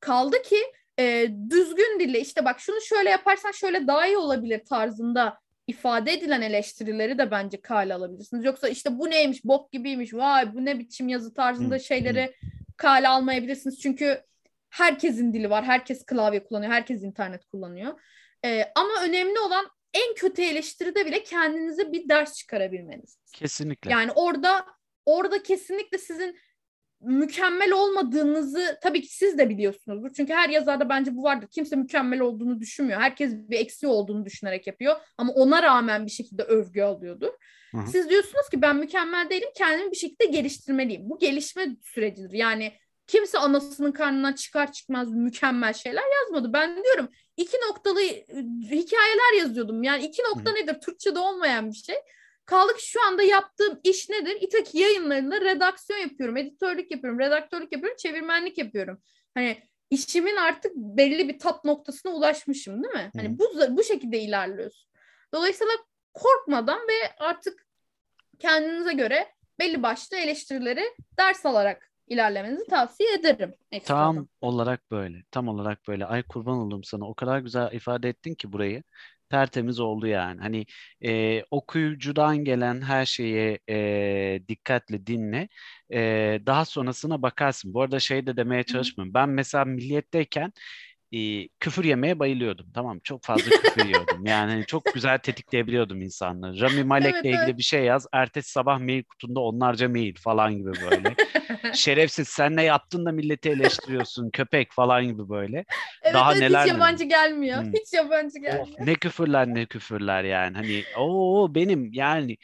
Kaldı 0.00 0.42
ki 0.42 0.56
e, 0.98 1.28
düzgün 1.50 2.00
dille 2.00 2.20
işte 2.20 2.44
bak 2.44 2.60
şunu 2.60 2.80
şöyle 2.80 3.10
yaparsan 3.10 3.50
şöyle 3.50 3.86
daha 3.86 4.06
iyi 4.06 4.16
olabilir 4.16 4.64
tarzında 4.64 5.38
ifade 5.66 6.12
edilen 6.12 6.42
eleştirileri 6.42 7.18
de 7.18 7.30
bence 7.30 7.60
kale 7.60 7.94
alabilirsiniz. 7.94 8.44
Yoksa 8.44 8.68
işte 8.68 8.98
bu 8.98 9.10
neymiş 9.10 9.44
bok 9.44 9.72
gibiymiş 9.72 10.14
vay 10.14 10.54
bu 10.54 10.64
ne 10.64 10.78
biçim 10.78 11.08
yazı 11.08 11.34
tarzında 11.34 11.78
şeyleri 11.78 12.34
kale 12.76 13.08
almayabilirsiniz. 13.08 13.80
Çünkü 13.80 14.22
herkesin 14.70 15.32
dili 15.32 15.50
var. 15.50 15.64
Herkes 15.64 16.04
klavye 16.06 16.44
kullanıyor. 16.44 16.72
Herkes 16.72 17.02
internet 17.02 17.44
kullanıyor. 17.44 18.00
E, 18.44 18.72
ama 18.74 18.90
önemli 19.02 19.38
olan 19.38 19.66
en 19.94 20.14
kötü 20.14 20.42
eleştiride 20.42 21.06
bile 21.06 21.22
kendinize 21.22 21.92
bir 21.92 22.08
ders 22.08 22.34
çıkarabilmeniz. 22.34 23.18
Kesinlikle. 23.32 23.90
Yani 23.90 24.12
orada 24.14 24.66
orada 25.06 25.42
kesinlikle 25.42 25.98
sizin 25.98 26.38
mükemmel 27.00 27.72
olmadığınızı 27.72 28.78
tabii 28.82 29.02
ki 29.02 29.16
siz 29.16 29.38
de 29.38 29.48
biliyorsunuzdur. 29.48 30.10
Çünkü 30.16 30.32
her 30.32 30.48
yazarda 30.48 30.88
bence 30.88 31.16
bu 31.16 31.22
vardır. 31.22 31.48
Kimse 31.50 31.76
mükemmel 31.76 32.20
olduğunu 32.20 32.60
düşünmüyor. 32.60 33.00
Herkes 33.00 33.32
bir 33.34 33.58
eksi 33.58 33.86
olduğunu 33.86 34.24
düşünerek 34.24 34.66
yapıyor. 34.66 34.96
Ama 35.18 35.32
ona 35.32 35.62
rağmen 35.62 36.06
bir 36.06 36.10
şekilde 36.10 36.42
övgü 36.42 36.82
alıyordur. 36.82 37.30
Hı 37.70 37.78
hı. 37.78 37.86
Siz 37.90 38.08
diyorsunuz 38.08 38.48
ki 38.48 38.62
ben 38.62 38.76
mükemmel 38.76 39.30
değilim. 39.30 39.48
Kendimi 39.56 39.90
bir 39.90 39.96
şekilde 39.96 40.24
geliştirmeliyim. 40.24 41.10
Bu 41.10 41.18
gelişme 41.18 41.76
sürecidir. 41.82 42.32
Yani 42.32 42.72
kimse 43.06 43.38
anasının 43.38 43.92
karnından 43.92 44.32
çıkar 44.32 44.72
çıkmaz 44.72 45.12
mükemmel 45.12 45.72
şeyler 45.72 46.02
yazmadı. 46.20 46.52
Ben 46.52 46.84
diyorum 46.84 47.08
iki 47.36 47.56
noktalı 47.56 48.00
hikayeler 48.62 49.38
yazıyordum. 49.38 49.82
Yani 49.82 50.04
iki 50.04 50.22
nokta 50.22 50.50
hı. 50.50 50.54
nedir? 50.54 50.80
Türkçe'de 50.80 51.18
olmayan 51.18 51.70
bir 51.70 51.76
şey. 51.76 51.96
Kaldı 52.48 52.76
ki 52.76 52.88
şu 52.88 53.06
anda 53.06 53.22
yaptığım 53.22 53.80
iş 53.84 54.08
nedir? 54.08 54.36
İtaki 54.40 54.78
yayınlarında 54.78 55.40
redaksiyon 55.40 56.00
yapıyorum, 56.00 56.36
editörlük 56.36 56.90
yapıyorum, 56.90 57.18
redaktörlük 57.18 57.72
yapıyorum, 57.72 57.96
çevirmenlik 57.96 58.58
yapıyorum. 58.58 59.02
Hani 59.34 59.62
işimin 59.90 60.36
artık 60.36 60.72
belli 60.76 61.28
bir 61.28 61.38
tat 61.38 61.64
noktasına 61.64 62.12
ulaşmışım 62.12 62.82
değil 62.82 62.94
mi? 62.94 63.10
Hani 63.16 63.38
bu 63.38 63.44
bu 63.70 63.84
şekilde 63.84 64.18
ilerliyorsun. 64.20 64.90
Dolayısıyla 65.34 65.72
korkmadan 66.14 66.78
ve 66.78 67.16
artık 67.18 67.66
kendinize 68.38 68.92
göre 68.92 69.28
belli 69.58 69.82
başlı 69.82 70.16
eleştirileri 70.16 70.94
ders 71.18 71.46
alarak 71.46 71.90
ilerlemenizi 72.06 72.66
tavsiye 72.66 73.14
ederim. 73.14 73.54
Ekstradan. 73.72 74.14
Tam 74.14 74.28
olarak 74.40 74.90
böyle. 74.90 75.22
Tam 75.30 75.48
olarak 75.48 75.88
böyle. 75.88 76.06
Ay 76.06 76.22
kurban 76.22 76.58
oldum 76.58 76.84
sana. 76.84 77.08
O 77.08 77.14
kadar 77.14 77.38
güzel 77.38 77.72
ifade 77.72 78.08
ettin 78.08 78.34
ki 78.34 78.52
burayı 78.52 78.82
tertemiz 79.30 79.80
oldu 79.80 80.06
yani. 80.06 80.40
Hani 80.40 80.66
e, 81.04 81.42
okuyucudan 81.50 82.38
gelen 82.44 82.80
her 82.82 83.06
şeyi 83.06 83.58
e, 83.70 84.40
dikkatle 84.48 85.06
dinle. 85.06 85.48
E, 85.92 86.40
daha 86.46 86.64
sonrasına 86.64 87.22
bakarsın. 87.22 87.74
Bu 87.74 87.82
arada 87.82 88.00
şey 88.00 88.26
de 88.26 88.36
demeye 88.36 88.62
çalışmıyorum. 88.64 89.14
Ben 89.14 89.28
mesela 89.28 89.64
milliyetteyken 89.64 90.52
e, 91.12 91.48
küfür 91.60 91.84
yemeye 91.84 92.18
bayılıyordum. 92.18 92.66
Tamam 92.74 93.00
Çok 93.04 93.24
fazla 93.24 93.50
küfür 93.50 93.84
yiyordum. 93.84 94.26
Yani 94.26 94.50
hani 94.50 94.66
çok 94.66 94.84
güzel 94.94 95.18
tetikleyebiliyordum 95.18 96.02
insanları. 96.02 96.60
Rami 96.60 96.84
Malek'le 96.84 97.14
evet, 97.14 97.24
ilgili 97.24 97.44
evet. 97.44 97.58
bir 97.58 97.62
şey 97.62 97.84
yaz. 97.84 98.06
Ertesi 98.12 98.50
sabah 98.50 98.78
mail 98.78 99.02
kutunda 99.02 99.40
onlarca 99.40 99.88
mail 99.88 100.14
falan 100.14 100.56
gibi 100.56 100.70
böyle. 100.90 101.14
Şerefsiz 101.74 102.28
sen 102.28 102.56
ne 102.56 102.62
yaptın 102.62 103.06
da 103.06 103.12
milleti 103.12 103.48
eleştiriyorsun 103.48 104.30
köpek 104.30 104.72
falan 104.72 105.04
gibi 105.04 105.28
böyle. 105.28 105.64
Evet, 106.02 106.14
Daha 106.14 106.32
evet, 106.32 106.42
neler 106.42 106.64
hiç 106.64 106.72
yabancı 106.72 107.04
mi? 107.04 107.08
gelmiyor. 107.08 107.62
Hmm. 107.64 107.72
Hiç 107.72 107.92
yabancı 107.92 108.38
gelmiyor. 108.38 108.66
Oh, 108.80 108.86
ne 108.86 108.94
küfürler 108.94 109.46
ne 109.46 109.66
küfürler 109.66 110.24
yani. 110.24 110.56
Hani 110.56 110.84
o 110.98 111.46
benim 111.54 111.90
yani 111.92 112.36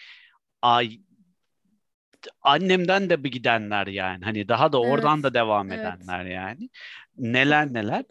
ay 0.63 0.99
annemden 2.43 3.11
de 3.11 3.25
bir 3.25 3.31
gidenler 3.31 3.87
yani. 3.87 4.25
Hani 4.25 4.49
daha 4.49 4.73
da 4.73 4.81
oradan 4.81 5.15
evet, 5.15 5.25
da 5.25 5.35
devam 5.35 5.73
evet. 5.73 5.81
edenler 5.81 6.25
yani. 6.25 6.71
Neler 7.19 7.73
neler. 7.73 8.05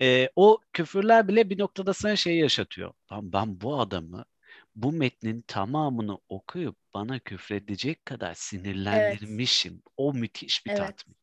Ee, 0.00 0.28
o 0.36 0.58
küfürler 0.72 1.28
bile 1.28 1.50
bir 1.50 1.58
noktada 1.58 1.94
sana 1.94 2.16
şeyi 2.16 2.40
yaşatıyor. 2.40 2.92
Ben, 3.10 3.32
ben 3.32 3.60
bu 3.60 3.80
adamı 3.80 4.24
bu 4.76 4.92
metnin 4.92 5.42
tamamını 5.42 6.18
okuyup 6.28 6.76
bana 6.94 7.18
küfredecek 7.18 8.06
kadar 8.06 8.34
sinirlendirmişim. 8.34 9.72
Evet. 9.72 9.82
O 9.96 10.14
müthiş 10.14 10.66
bir 10.66 10.70
evet. 10.70 10.80
tatmin. 10.80 11.16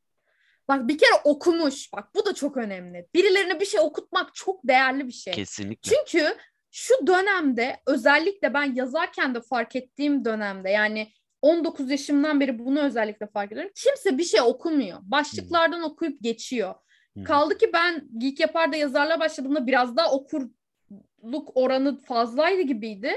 Bak 0.67 0.88
bir 0.88 0.98
kere 0.98 1.22
okumuş. 1.24 1.94
Bak 1.94 2.15
bu 2.15 2.26
da 2.26 2.36
çok 2.36 2.58
önemli. 2.58 3.08
Birilerine 3.13 3.60
bir 3.60 3.65
şey 3.65 3.80
okutmak 3.80 4.36
çok 4.36 4.67
değerli 4.67 5.08
bir 5.08 5.13
şey. 5.13 5.34
Kesinlikle. 5.34 5.91
Çünkü 5.96 6.38
şu 6.72 7.08
dönemde 7.08 7.82
özellikle 7.88 8.54
ben 8.54 8.76
yazarken 8.76 9.36
de 9.36 9.41
fark 9.41 9.76
ettiğim 9.76 10.26
dönemde 10.26 10.70
yani 10.70 11.12
19 11.41 11.91
yaşımdan 11.91 12.39
beri 12.39 12.60
bunu 12.60 12.80
özellikle 12.80 13.27
fark 13.27 13.51
ediyorum. 13.51 13.71
Kimse 13.75 14.17
bir 14.17 14.23
şey 14.23 14.41
okumuyor. 14.41 14.97
Başlıklardan 15.01 15.82
okuyup 15.84 16.21
geçiyor. 16.21 16.75
Hmm. 17.13 17.23
Kaldı 17.23 17.58
ki 17.58 17.69
ben 17.73 18.08
Geek 18.17 18.39
Yapar'da 18.39 18.75
yazarlığa 18.75 19.19
başladığımda 19.19 19.67
biraz 19.67 19.97
daha 19.97 20.12
okurluk 20.12 21.51
oranı 21.56 22.01
fazlaydı 22.01 22.62
gibiydi. 22.62 23.12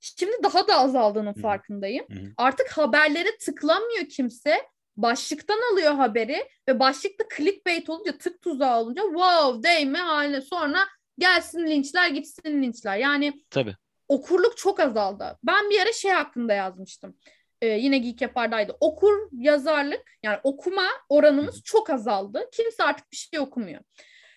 Şimdi 0.00 0.32
daha 0.42 0.68
da 0.68 0.78
azaldığının 0.78 1.34
hmm. 1.34 1.42
farkındayım. 1.42 2.06
Hmm. 2.08 2.32
Artık 2.36 2.68
haberlere 2.70 3.36
tıklamıyor 3.40 4.08
kimse. 4.08 4.56
Başlıktan 4.96 5.72
alıyor 5.72 5.94
haberi 5.94 6.48
ve 6.68 6.80
başlıkta 6.80 7.24
clickbait 7.36 7.90
olunca 7.90 8.18
tık 8.18 8.42
tuzağı 8.42 8.80
olunca 8.80 9.02
wow 9.02 9.62
değme 9.62 9.98
haline 9.98 10.40
sonra 10.40 10.78
gelsin 11.18 11.66
linçler 11.66 12.08
gitsin 12.08 12.62
linçler. 12.62 12.96
Yani 12.96 13.42
Tabii. 13.50 13.76
okurluk 14.08 14.56
çok 14.56 14.80
azaldı. 14.80 15.38
Ben 15.42 15.70
bir 15.70 15.80
ara 15.80 15.92
şey 15.92 16.10
hakkında 16.10 16.54
yazmıştım 16.54 17.16
e, 17.62 17.66
yine 17.66 17.98
Geek 17.98 18.20
Yapar'daydı. 18.20 18.76
Okur 18.80 19.28
yazarlık 19.32 20.02
yani 20.22 20.38
okuma 20.42 20.86
oranımız 21.08 21.62
çok 21.62 21.90
azaldı. 21.90 22.48
Kimse 22.52 22.84
artık 22.84 23.12
bir 23.12 23.16
şey 23.16 23.40
okumuyor. 23.40 23.80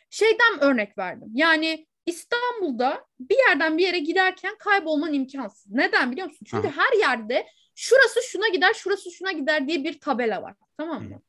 Şeyden 0.09 0.59
örnek 0.61 0.97
verdim. 0.97 1.27
Yani 1.33 1.88
İstanbul'da 2.05 3.05
bir 3.19 3.38
yerden 3.49 3.77
bir 3.77 3.83
yere 3.83 3.99
giderken 3.99 4.55
kaybolman 4.57 5.13
imkansız. 5.13 5.71
Neden 5.71 6.11
biliyor 6.11 6.27
musun? 6.27 6.45
Çünkü 6.49 6.67
Aha. 6.67 6.77
her 6.77 6.99
yerde 6.99 7.47
şurası 7.75 8.21
şuna 8.21 8.47
gider, 8.47 8.73
şurası 8.73 9.11
şuna 9.11 9.31
gider 9.31 9.67
diye 9.67 9.83
bir 9.83 9.99
tabela 9.99 10.41
var. 10.41 10.53
Tamam 10.77 11.03
mı? 11.03 11.15
Hı. 11.15 11.19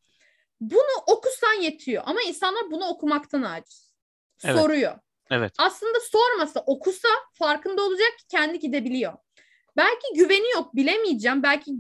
Bunu 0.60 1.02
okusan 1.06 1.62
yetiyor 1.62 2.02
ama 2.06 2.22
insanlar 2.22 2.70
bunu 2.70 2.84
okumaktan 2.88 3.42
aciz. 3.42 3.94
Evet. 4.44 4.60
Soruyor. 4.60 4.98
Evet. 5.30 5.52
Aslında 5.58 5.98
sormasa, 6.00 6.60
okusa 6.66 7.08
farkında 7.32 7.82
olacak 7.82 8.18
ki 8.18 8.26
kendi 8.28 8.58
gidebiliyor. 8.58 9.12
Belki 9.76 10.14
güveni 10.14 10.50
yok 10.54 10.76
bilemeyeceğim. 10.76 11.42
Belki 11.42 11.72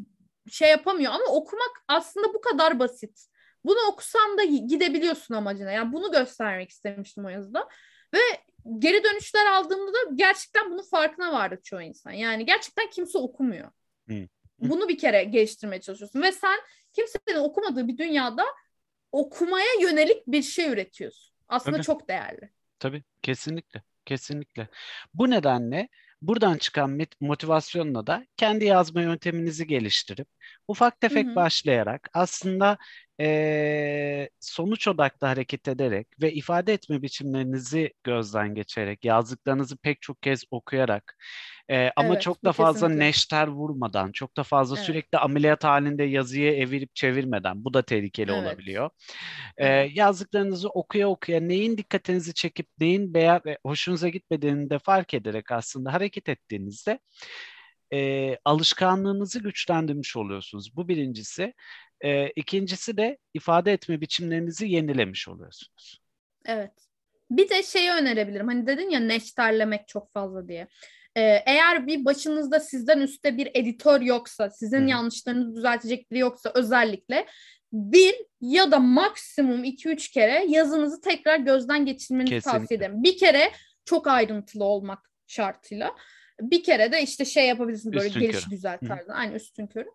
şey 0.50 0.70
yapamıyor 0.70 1.12
ama 1.12 1.24
okumak 1.24 1.84
aslında 1.88 2.34
bu 2.34 2.40
kadar 2.40 2.78
basit. 2.78 3.26
Bunu 3.64 3.78
okusan 3.92 4.38
da 4.38 4.44
gidebiliyorsun 4.44 5.34
amacına. 5.34 5.72
Yani 5.72 5.92
bunu 5.92 6.12
göstermek 6.12 6.70
istemiştim 6.70 7.24
o 7.24 7.28
yazıda. 7.28 7.68
Ve 8.14 8.18
geri 8.78 9.04
dönüşler 9.04 9.46
aldığımda 9.46 9.92
da 9.92 9.98
gerçekten 10.14 10.70
bunun 10.70 10.82
farkına 10.82 11.32
vardı 11.32 11.60
çoğu 11.64 11.82
insan. 11.82 12.10
Yani 12.10 12.46
gerçekten 12.46 12.90
kimse 12.90 13.18
okumuyor. 13.18 13.70
Bunu 14.58 14.88
bir 14.88 14.98
kere 14.98 15.24
geliştirmeye 15.24 15.80
çalışıyorsun. 15.80 16.22
Ve 16.22 16.32
sen 16.32 16.58
kimsenin 16.92 17.38
okumadığı 17.38 17.88
bir 17.88 17.98
dünyada 17.98 18.44
okumaya 19.12 19.80
yönelik 19.80 20.26
bir 20.26 20.42
şey 20.42 20.68
üretiyorsun. 20.68 21.34
Aslında 21.48 21.76
Tabii. 21.76 21.86
çok 21.86 22.08
değerli. 22.08 22.50
Tabii 22.78 23.04
kesinlikle. 23.22 23.82
Kesinlikle. 24.04 24.68
Bu 25.14 25.30
nedenle 25.30 25.88
Buradan 26.22 26.56
çıkan 26.58 26.98
motivasyonla 27.20 28.06
da 28.06 28.26
kendi 28.36 28.64
yazma 28.64 29.02
yönteminizi 29.02 29.66
geliştirip 29.66 30.28
ufak 30.68 31.00
tefek 31.00 31.26
hı 31.26 31.30
hı. 31.30 31.34
başlayarak 31.36 32.08
aslında 32.14 32.78
e, 33.20 34.28
sonuç 34.40 34.88
odaklı 34.88 35.26
hareket 35.26 35.68
ederek 35.68 36.08
ve 36.22 36.32
ifade 36.32 36.72
etme 36.72 37.02
biçimlerinizi 37.02 37.92
gözden 38.04 38.54
geçerek 38.54 39.04
yazdıklarınızı 39.04 39.76
pek 39.76 40.02
çok 40.02 40.22
kez 40.22 40.44
okuyarak 40.50 41.16
e, 41.70 41.90
ama 41.96 42.08
evet, 42.08 42.22
çok 42.22 42.44
da 42.44 42.52
fazla 42.52 42.86
kesinlikle. 42.86 43.06
neşter 43.06 43.46
vurmadan, 43.46 44.12
çok 44.12 44.36
da 44.36 44.42
fazla 44.42 44.76
evet. 44.76 44.86
sürekli 44.86 45.18
ameliyat 45.18 45.64
halinde 45.64 46.04
yazıyı 46.04 46.52
evirip 46.52 46.94
çevirmeden 46.94 47.64
bu 47.64 47.74
da 47.74 47.82
tehlikeli 47.82 48.32
evet. 48.32 48.42
olabiliyor. 48.42 48.90
E, 49.56 49.66
yazdıklarınızı 49.68 50.68
okuya 50.68 51.08
okuya 51.08 51.40
neyin 51.40 51.78
dikkatinizi 51.78 52.34
çekip 52.34 52.68
neyin 52.80 53.14
beğen 53.14 53.40
hoşunuza 53.66 54.08
gitmediğini 54.08 54.70
de 54.70 54.78
fark 54.78 55.14
ederek 55.14 55.52
aslında 55.52 55.92
hareket 55.92 56.28
ettiğinizde 56.28 56.98
e, 57.92 58.36
alışkanlığınızı 58.44 59.40
güçlendirmiş 59.40 60.16
oluyorsunuz. 60.16 60.76
Bu 60.76 60.88
birincisi. 60.88 61.54
E, 62.00 62.30
ikincisi 62.30 62.96
de 62.96 63.18
ifade 63.34 63.72
etme 63.72 64.00
biçimlerinizi 64.00 64.68
yenilemiş 64.68 65.28
oluyorsunuz. 65.28 66.00
Evet. 66.44 66.72
Bir 67.30 67.48
de 67.48 67.62
şeyi 67.62 67.90
önerebilirim. 67.90 68.46
Hani 68.46 68.66
dedin 68.66 68.90
ya 68.90 69.00
neşterlemek 69.00 69.88
çok 69.88 70.12
fazla 70.12 70.48
diye. 70.48 70.68
Ee, 71.16 71.42
eğer 71.46 71.86
bir 71.86 72.04
başınızda 72.04 72.60
sizden 72.60 73.00
üstte 73.00 73.36
bir 73.36 73.50
editör 73.54 74.00
yoksa, 74.00 74.50
sizin 74.50 74.82
Hı. 74.82 74.90
yanlışlarınızı 74.90 75.56
düzeltecek 75.56 76.10
biri 76.10 76.18
yoksa 76.18 76.52
özellikle 76.54 77.26
bir 77.72 78.14
ya 78.40 78.70
da 78.70 78.78
maksimum 78.78 79.64
iki 79.64 79.88
üç 79.88 80.10
kere 80.10 80.44
yazınızı 80.48 81.00
tekrar 81.00 81.38
gözden 81.38 81.86
geçirmenizi 81.86 82.34
Kesinlikle. 82.34 82.58
tavsiye 82.58 82.78
ederim. 82.78 83.02
Bir 83.02 83.18
kere 83.18 83.52
çok 83.84 84.06
ayrıntılı 84.06 84.64
olmak 84.64 85.10
şartıyla. 85.26 85.94
Bir 86.40 86.64
kere 86.64 86.92
de 86.92 87.02
işte 87.02 87.24
şey 87.24 87.46
yapabilirsiniz 87.46 87.94
böyle 87.94 88.06
üstün 88.06 88.20
geliş 88.20 88.48
güzel 88.50 88.78
tarzı. 88.88 89.12
Aynı 89.12 89.34
üstün 89.34 89.66
körü. 89.66 89.88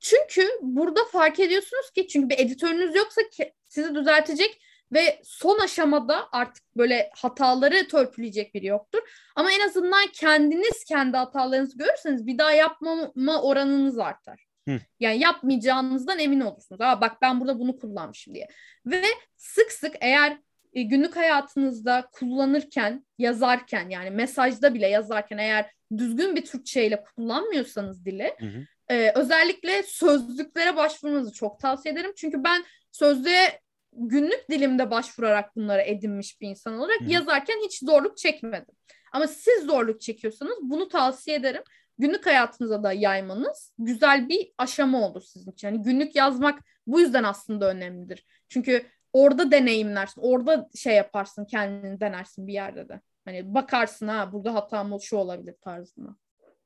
Çünkü 0.00 0.48
burada 0.62 1.00
fark 1.12 1.40
ediyorsunuz 1.40 1.90
ki 1.90 2.08
çünkü 2.08 2.28
bir 2.28 2.38
editörünüz 2.38 2.94
yoksa 2.94 3.20
ki, 3.32 3.52
sizi 3.66 3.94
düzeltecek 3.94 4.62
ve 4.92 5.20
son 5.24 5.58
aşamada 5.58 6.28
artık 6.32 6.76
böyle 6.76 7.10
hataları 7.16 7.88
törpüleyecek 7.88 8.54
biri 8.54 8.66
yoktur. 8.66 9.00
Ama 9.36 9.52
en 9.52 9.60
azından 9.60 10.06
kendiniz 10.12 10.84
kendi 10.84 11.16
hatalarınızı 11.16 11.78
görürseniz 11.78 12.26
bir 12.26 12.38
daha 12.38 12.52
yapmama 12.52 13.42
oranınız 13.42 13.98
artar. 13.98 14.48
Hı. 14.68 14.80
Yani 15.00 15.18
yapmayacağınızdan 15.18 16.18
emin 16.18 16.40
olursunuz. 16.40 16.80
Aa 16.80 17.00
bak 17.00 17.22
ben 17.22 17.40
burada 17.40 17.58
bunu 17.58 17.78
kullanmışım 17.78 18.34
diye. 18.34 18.48
Ve 18.86 19.02
sık 19.36 19.72
sık 19.72 19.94
eğer 20.00 20.38
e, 20.72 20.82
günlük 20.82 21.16
hayatınızda 21.16 22.08
kullanırken, 22.12 23.06
yazarken 23.18 23.88
yani 23.88 24.10
mesajda 24.10 24.74
bile 24.74 24.86
yazarken 24.86 25.38
eğer 25.38 25.70
düzgün 25.96 26.36
bir 26.36 26.44
Türkçeyle 26.44 27.02
kullanmıyorsanız 27.02 28.04
dili 28.04 28.34
Hı 28.38 28.46
hı. 28.46 28.94
e, 28.94 29.12
özellikle 29.14 29.82
sözlüklere 29.82 30.76
başvurmanızı 30.76 31.32
çok 31.32 31.60
tavsiye 31.60 31.94
ederim. 31.94 32.12
Çünkü 32.16 32.44
ben 32.44 32.64
sözlüğe 32.92 33.60
günlük 33.98 34.50
dilimde 34.50 34.90
başvurarak 34.90 35.56
bunları 35.56 35.82
edinmiş 35.82 36.40
bir 36.40 36.48
insan 36.48 36.78
olarak 36.78 37.00
Hı 37.00 37.04
yazarken 37.04 37.60
hiç 37.64 37.78
zorluk 37.84 38.16
çekmedim. 38.16 38.74
Ama 39.12 39.26
siz 39.26 39.64
zorluk 39.64 40.00
çekiyorsanız 40.00 40.58
bunu 40.62 40.88
tavsiye 40.88 41.36
ederim. 41.36 41.62
Günlük 41.98 42.26
hayatınıza 42.26 42.82
da 42.82 42.92
yaymanız 42.92 43.72
güzel 43.78 44.28
bir 44.28 44.52
aşama 44.58 45.06
olur 45.08 45.22
sizin 45.22 45.52
için. 45.52 45.68
Yani 45.68 45.82
günlük 45.82 46.16
yazmak 46.16 46.62
bu 46.86 47.00
yüzden 47.00 47.24
aslında 47.24 47.70
önemlidir. 47.70 48.26
Çünkü 48.48 48.86
orada 49.12 49.50
deneyimlersin, 49.50 50.20
orada 50.20 50.68
şey 50.74 50.94
yaparsın, 50.94 51.44
kendini 51.44 52.00
denersin 52.00 52.46
bir 52.46 52.52
yerde 52.52 52.88
de. 52.88 53.00
Hani 53.24 53.54
bakarsın 53.54 54.08
ha 54.08 54.32
burada 54.32 54.54
hatam 54.54 55.00
şu 55.00 55.16
olabilir 55.16 55.54
tarzında. 55.60 56.16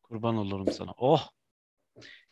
Kurban 0.03 0.37
olurum 0.37 0.73
sana. 0.73 0.91
Oh. 0.99 1.29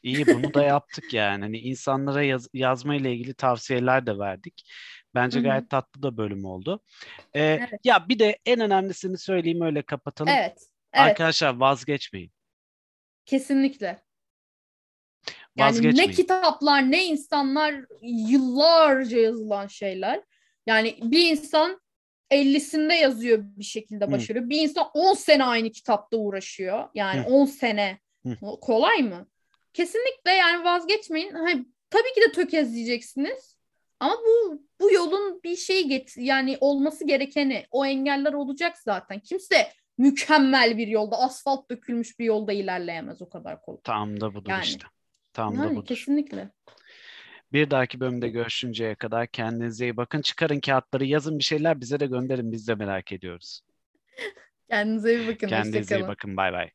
İyi 0.02 0.26
bunu 0.26 0.54
da 0.54 0.62
yaptık 0.62 1.14
yani. 1.14 1.42
Hani 1.42 1.58
insanlara 1.58 2.22
yaz, 2.22 2.48
yazma 2.54 2.94
ile 2.94 3.12
ilgili 3.12 3.34
tavsiyeler 3.34 4.06
de 4.06 4.18
verdik. 4.18 4.62
Bence 5.14 5.38
Hı 5.38 5.42
hı. 5.42 5.44
gayet 5.46 5.70
tatlı 5.70 6.02
da 6.02 6.16
bölüm 6.16 6.44
oldu. 6.44 6.82
Ee, 7.34 7.42
Evet. 7.42 7.80
Ya 7.84 8.08
bir 8.08 8.18
de 8.18 8.38
en 8.46 8.60
önemlisini 8.60 9.18
söyleyeyim 9.18 9.62
öyle 9.62 9.82
kapatalım. 9.82 10.32
Evet. 10.32 10.58
Evet. 10.92 11.06
Arkadaşlar 11.06 11.56
vazgeçmeyin. 11.56 12.32
Kesinlikle. 13.26 14.02
Yani 15.56 15.96
ne 15.96 16.10
kitaplar 16.10 16.90
ne 16.90 17.06
insanlar 17.06 17.74
yıllarca 18.02 19.18
yazılan 19.18 19.66
şeyler. 19.66 20.22
Yani 20.66 20.98
bir 21.02 21.30
insan 21.30 21.80
50'sinde 22.30 22.94
yazıyor 22.94 23.38
bir 23.42 23.64
şekilde 23.64 24.04
Hı. 24.04 24.12
başarıyor. 24.12 24.48
Bir 24.48 24.60
insan 24.60 24.90
10 24.94 25.14
sene 25.14 25.44
aynı 25.44 25.70
kitapta 25.70 26.16
uğraşıyor. 26.16 26.88
Yani 26.94 27.20
Hı. 27.20 27.24
10 27.24 27.46
sene. 27.46 28.00
Hı. 28.26 28.36
Kolay 28.60 29.02
mı? 29.02 29.26
Kesinlikle 29.72 30.30
yani 30.30 30.64
vazgeçmeyin. 30.64 31.34
Hani, 31.34 31.66
tabii 31.90 32.12
ki 32.14 32.20
de 32.28 32.32
tökezleyeceksiniz. 32.32 33.56
Ama 34.00 34.14
bu 34.14 34.62
bu 34.80 34.92
yolun 34.92 35.40
bir 35.44 35.56
şey 35.56 35.88
get 35.88 36.14
yani 36.16 36.58
olması 36.60 37.06
gerekeni 37.06 37.66
o 37.70 37.86
engeller 37.86 38.32
olacak 38.32 38.78
zaten. 38.78 39.20
Kimse 39.20 39.72
mükemmel 39.98 40.78
bir 40.78 40.88
yolda 40.88 41.18
asfalt 41.18 41.70
dökülmüş 41.70 42.18
bir 42.18 42.24
yolda 42.24 42.52
ilerleyemez 42.52 43.22
o 43.22 43.28
kadar 43.28 43.62
kolay. 43.62 43.80
Tam 43.84 44.20
da 44.20 44.34
budur 44.34 44.50
Yani. 44.50 44.64
işte. 44.64 44.86
Tam 45.32 45.58
da 45.58 45.64
Yani 45.64 45.76
budur. 45.76 45.86
kesinlikle. 45.86 46.50
Bir 47.52 47.70
dahaki 47.70 48.00
bölümde 48.00 48.28
görüşünceye 48.28 48.94
kadar 48.94 49.26
kendinize 49.26 49.84
iyi 49.84 49.96
bakın. 49.96 50.20
Çıkarın 50.22 50.60
kağıtları, 50.60 51.04
yazın 51.04 51.38
bir 51.38 51.44
şeyler 51.44 51.80
bize 51.80 52.00
de 52.00 52.06
gönderin. 52.06 52.52
Biz 52.52 52.68
de 52.68 52.74
merak 52.74 53.12
ediyoruz. 53.12 53.60
Kendinize 54.70 55.14
iyi 55.16 55.28
bakın. 55.28 55.48
Kendinize 55.48 55.98
iyi 55.98 56.08
bakın. 56.08 56.36
Bay 56.36 56.52
bay. 56.52 56.70